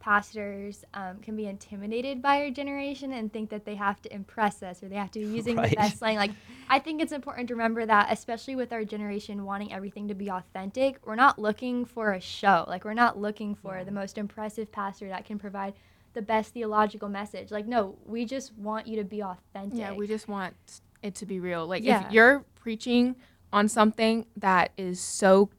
pastors 0.00 0.84
um, 0.94 1.18
can 1.20 1.36
be 1.36 1.46
intimidated 1.46 2.22
by 2.22 2.42
our 2.42 2.50
generation 2.50 3.12
and 3.12 3.32
think 3.32 3.50
that 3.50 3.64
they 3.64 3.74
have 3.74 4.00
to 4.02 4.14
impress 4.14 4.62
us 4.62 4.82
or 4.82 4.88
they 4.88 4.96
have 4.96 5.10
to 5.12 5.20
be 5.20 5.26
using 5.36 5.56
Right. 5.56 5.70
the 5.70 5.76
best 5.76 5.98
slang. 5.98 6.16
Like, 6.16 6.32
I 6.68 6.78
think 6.78 7.00
it's 7.02 7.12
important 7.12 7.48
to 7.48 7.54
remember 7.54 7.84
that, 7.86 8.08
especially 8.10 8.56
with 8.56 8.72
our 8.72 8.84
generation 8.84 9.44
wanting 9.44 9.72
everything 9.72 10.08
to 10.08 10.14
be 10.14 10.30
authentic, 10.30 11.04
we're 11.06 11.14
not 11.14 11.38
looking 11.38 11.84
for 11.84 12.12
a 12.12 12.20
show. 12.20 12.64
Like, 12.68 12.84
we're 12.84 12.94
not 12.94 13.18
looking 13.18 13.54
for 13.54 13.84
the 13.84 13.90
most 13.92 14.18
impressive 14.18 14.70
pastor 14.70 15.08
that 15.08 15.24
can 15.24 15.38
provide 15.38 15.74
the 16.14 16.22
best 16.22 16.54
theological 16.54 17.08
message. 17.08 17.50
Like, 17.50 17.66
no, 17.66 17.96
we 18.04 18.24
just 18.24 18.56
want 18.56 18.86
you 18.86 18.96
to 18.96 19.04
be 19.04 19.22
authentic. 19.22 19.78
Yeah, 19.78 19.92
we 19.92 20.06
just 20.06 20.28
want 20.28 20.54
it 21.02 21.14
to 21.16 21.26
be 21.26 21.38
real. 21.40 21.66
Like 21.66 21.84
Yeah. 21.84 22.06
if 22.06 22.12
you're 22.12 22.44
preaching 22.54 23.14
on 23.52 23.68
something 23.68 24.26
that 24.36 24.72
is 24.76 25.00
so 25.00 25.50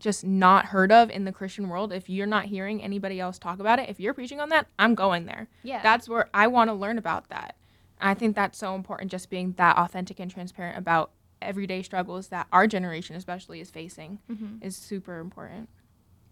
just 0.00 0.24
not 0.24 0.66
heard 0.66 0.90
of 0.90 1.10
in 1.10 1.24
the 1.24 1.32
Christian 1.32 1.68
world, 1.68 1.92
if 1.92 2.08
you're 2.08 2.26
not 2.26 2.46
hearing 2.46 2.82
anybody 2.82 3.20
else 3.20 3.38
talk 3.38 3.60
about 3.60 3.78
it, 3.78 3.88
if 3.88 4.00
you're 4.00 4.14
preaching 4.14 4.40
on 4.40 4.48
that, 4.48 4.66
I'm 4.78 4.94
going 4.94 5.26
there. 5.26 5.48
Yeah. 5.62 5.82
That's 5.82 6.08
where 6.08 6.28
I 6.34 6.48
want 6.48 6.68
to 6.68 6.74
learn 6.74 6.98
about 6.98 7.28
that. 7.28 7.56
I 8.00 8.14
think 8.14 8.34
that's 8.34 8.58
so 8.58 8.74
important 8.74 9.10
just 9.10 9.30
being 9.30 9.52
that 9.58 9.76
authentic 9.76 10.18
and 10.18 10.30
transparent 10.30 10.78
about 10.78 11.10
everyday 11.42 11.82
struggles 11.82 12.28
that 12.28 12.46
our 12.52 12.66
generation 12.66 13.16
especially 13.16 13.60
is 13.60 13.70
facing 13.70 14.18
mm-hmm. 14.30 14.56
is 14.62 14.76
super 14.76 15.18
important. 15.18 15.68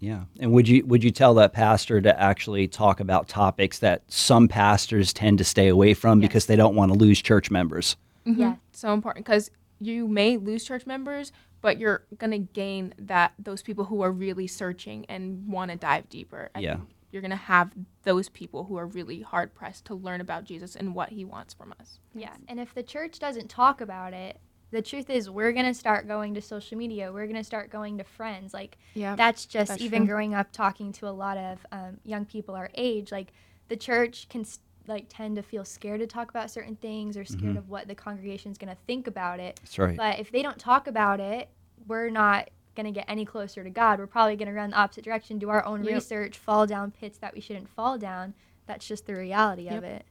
Yeah. 0.01 0.25
And 0.39 0.53
would 0.53 0.69
you 0.69 0.87
would 0.87 1.03
you 1.03 1.11
tell 1.11 1.35
that 1.35 1.53
pastor 1.53 2.01
to 2.01 2.21
actually 2.21 2.69
talk 2.69 3.01
about 3.01 3.29
topics 3.29 3.81
that 3.81 4.03
some 4.09 4.47
pastors 4.47 5.13
tend 5.13 5.39
to 5.39 5.45
stay 5.45 5.69
away 5.69 5.93
from 5.95 6.21
because 6.21 6.47
they 6.47 6.57
don't 6.57 6.77
want 6.77 6.93
to 6.93 6.99
lose 6.99 7.21
church 7.21 7.51
members? 7.51 7.97
Mm-hmm. 8.27 8.41
Yeah. 8.41 8.55
So 8.73 8.93
important 8.93 9.27
because 9.27 9.51
you 9.81 10.07
may 10.07 10.37
lose 10.37 10.65
church 10.65 10.87
members, 10.87 11.33
but 11.61 11.79
you're 11.79 12.05
gonna 12.19 12.39
gain 12.39 12.95
that 12.99 13.33
those 13.39 13.63
people 13.63 13.85
who 13.85 14.01
are 14.03 14.13
really 14.13 14.47
searching 14.47 15.05
and 15.09 15.47
want 15.49 15.71
to 15.71 15.77
dive 15.77 16.09
deeper. 16.09 16.51
I 16.55 16.61
Yeah. 16.61 16.77
think 16.77 16.89
You're 17.11 17.23
gonna 17.23 17.37
have 17.37 17.73
those 18.03 18.29
people 18.29 18.65
who 18.65 18.77
are 18.77 18.87
really 18.87 19.23
hard 19.23 19.55
pressed 19.55 19.87
to 19.87 19.95
learn 19.95 20.21
about 20.21 20.45
Jesus 20.45 20.77
and 20.77 20.95
what 20.95 21.09
He 21.11 21.25
wants 21.25 21.55
from 21.55 21.75
us. 21.81 22.01
Yeah. 22.15 22.35
And 22.49 22.61
if 22.61 22.75
the 22.75 22.83
church 22.83 23.19
doesn't 23.19 23.49
talk 23.49 23.81
about 23.81 24.13
it, 24.13 24.39
the 24.71 24.83
truth 24.83 25.09
is 25.09 25.31
we're 25.31 25.53
going 25.53 25.65
to 25.65 25.73
start 25.73 26.07
going 26.07 26.35
to 26.35 26.43
social 26.43 26.77
media. 26.77 27.11
We're 27.11 27.25
going 27.25 27.37
to 27.37 27.43
start 27.45 27.71
going 27.71 27.97
to 27.97 28.05
friends. 28.05 28.53
Like 28.53 28.77
Yeah. 28.93 29.17
that's 29.17 29.47
just 29.47 29.69
that's 29.71 29.81
even 29.83 30.01
true. 30.03 30.09
growing 30.09 30.35
up 30.35 30.53
talking 30.53 30.93
to 30.93 31.09
a 31.09 31.17
lot 31.25 31.39
of 31.39 31.65
um, 31.73 32.01
young 32.05 32.27
people 32.27 32.55
our 32.55 32.69
age. 32.75 33.11
Like 33.11 33.33
the 33.69 33.77
church 33.79 34.29
can 34.29 34.43
s- 34.43 34.59
like 34.89 35.07
tend 35.09 35.37
to 35.37 35.43
feel 35.43 35.65
scared 35.65 36.01
to 36.01 36.07
talk 36.07 36.31
about 36.31 36.51
certain 36.51 36.77
things 36.77 37.17
or 37.17 37.25
scared 37.25 37.43
mm-hmm. 37.43 37.59
of 37.59 37.69
what 37.69 37.89
the 37.89 37.95
congregation's 37.95 38.59
going 38.59 38.75
to 38.75 38.81
think 38.87 39.07
about 39.07 39.41
it. 39.41 39.59
That's 39.63 39.79
right. 39.79 39.97
But 39.97 40.19
if 40.19 40.31
they 40.31 40.43
don't 40.43 40.59
talk 40.59 40.87
about 40.87 41.21
it, 41.21 41.49
we're 41.87 42.11
not 42.11 42.51
going 42.75 42.87
to 42.87 42.93
get 42.93 43.05
any 43.09 43.25
closer 43.25 43.65
to 43.65 43.71
God. 43.71 43.99
We're 43.99 44.07
probably 44.07 44.37
going 44.37 44.49
to 44.49 44.55
run 44.55 44.71
the 44.71 44.77
opposite 44.77 45.05
direction, 45.05 45.39
do 45.39 45.49
our 45.51 45.65
own 45.65 45.83
Yep. 45.85 45.95
research, 45.95 46.39
fall 46.39 46.67
down 46.67 46.91
pits 46.93 47.19
that 47.19 47.35
we 47.35 47.41
shouldn't 47.41 47.69
fall 47.69 47.99
down. 47.99 48.35
That's 48.67 48.87
just 48.87 49.07
the 49.07 49.15
reality 49.15 49.65
Yep. 49.65 49.79
of 49.79 49.85
it. 49.85 50.07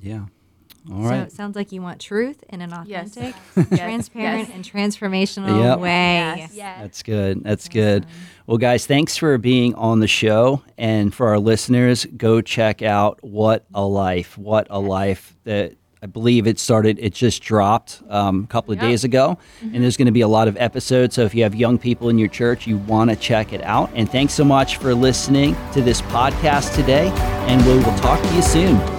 yeah. 0.00 0.26
All 0.90 1.02
So 1.04 1.08
right. 1.10 1.20
it 1.20 1.32
sounds 1.32 1.56
like 1.56 1.72
you 1.72 1.80
want 1.80 2.00
truth 2.00 2.44
in 2.50 2.60
an 2.60 2.72
authentic, 2.72 3.34
Yes. 3.56 3.68
transparent, 3.78 4.48
Yes. 4.48 4.50
and 4.54 4.64
transformational 4.64 5.62
Yep. 5.62 5.78
way. 5.78 6.34
Yes. 6.38 6.54
Yeah. 6.54 6.82
That's 6.82 7.02
good. 7.02 7.42
That's 7.42 7.68
good. 7.68 8.06
Well, 8.46 8.58
guys, 8.58 8.86
thanks 8.86 9.16
for 9.16 9.38
being 9.38 9.74
on 9.76 10.00
the 10.00 10.06
show. 10.08 10.62
And 10.76 11.14
for 11.14 11.28
our 11.28 11.38
listeners, 11.38 12.04
go 12.16 12.40
check 12.42 12.82
out 12.82 13.18
What 13.22 13.64
a 13.74 13.84
Life. 13.84 14.36
What 14.36 14.66
a 14.68 14.78
Life 14.78 15.34
that 15.44 15.74
I 16.02 16.06
believe 16.06 16.46
it 16.46 16.58
started, 16.58 16.98
it 17.00 17.14
just 17.14 17.42
dropped 17.42 18.02
um, 18.10 18.44
a 18.44 18.46
couple 18.48 18.74
of 18.74 18.82
Yeah. 18.82 18.88
days 18.90 19.04
ago. 19.04 19.38
And 19.62 19.82
there's 19.82 19.96
going 19.96 20.04
to 20.04 20.12
be 20.12 20.20
a 20.20 20.28
lot 20.28 20.48
of 20.48 20.56
episodes. 20.58 21.14
So 21.14 21.22
if 21.22 21.34
you 21.34 21.44
have 21.44 21.54
young 21.54 21.78
people 21.78 22.10
in 22.10 22.18
your 22.18 22.28
church, 22.28 22.66
you 22.66 22.76
want 22.76 23.08
to 23.08 23.16
check 23.16 23.54
it 23.54 23.62
out. 23.62 23.88
And 23.94 24.06
thanks 24.06 24.34
so 24.34 24.44
much 24.44 24.76
for 24.76 24.94
listening 24.94 25.56
to 25.72 25.80
this 25.80 26.02
podcast 26.02 26.74
today. 26.74 27.08
And 27.48 27.64
we 27.64 27.72
will 27.76 27.96
talk 28.00 28.20
to 28.22 28.34
you 28.34 28.42
soon. 28.42 28.93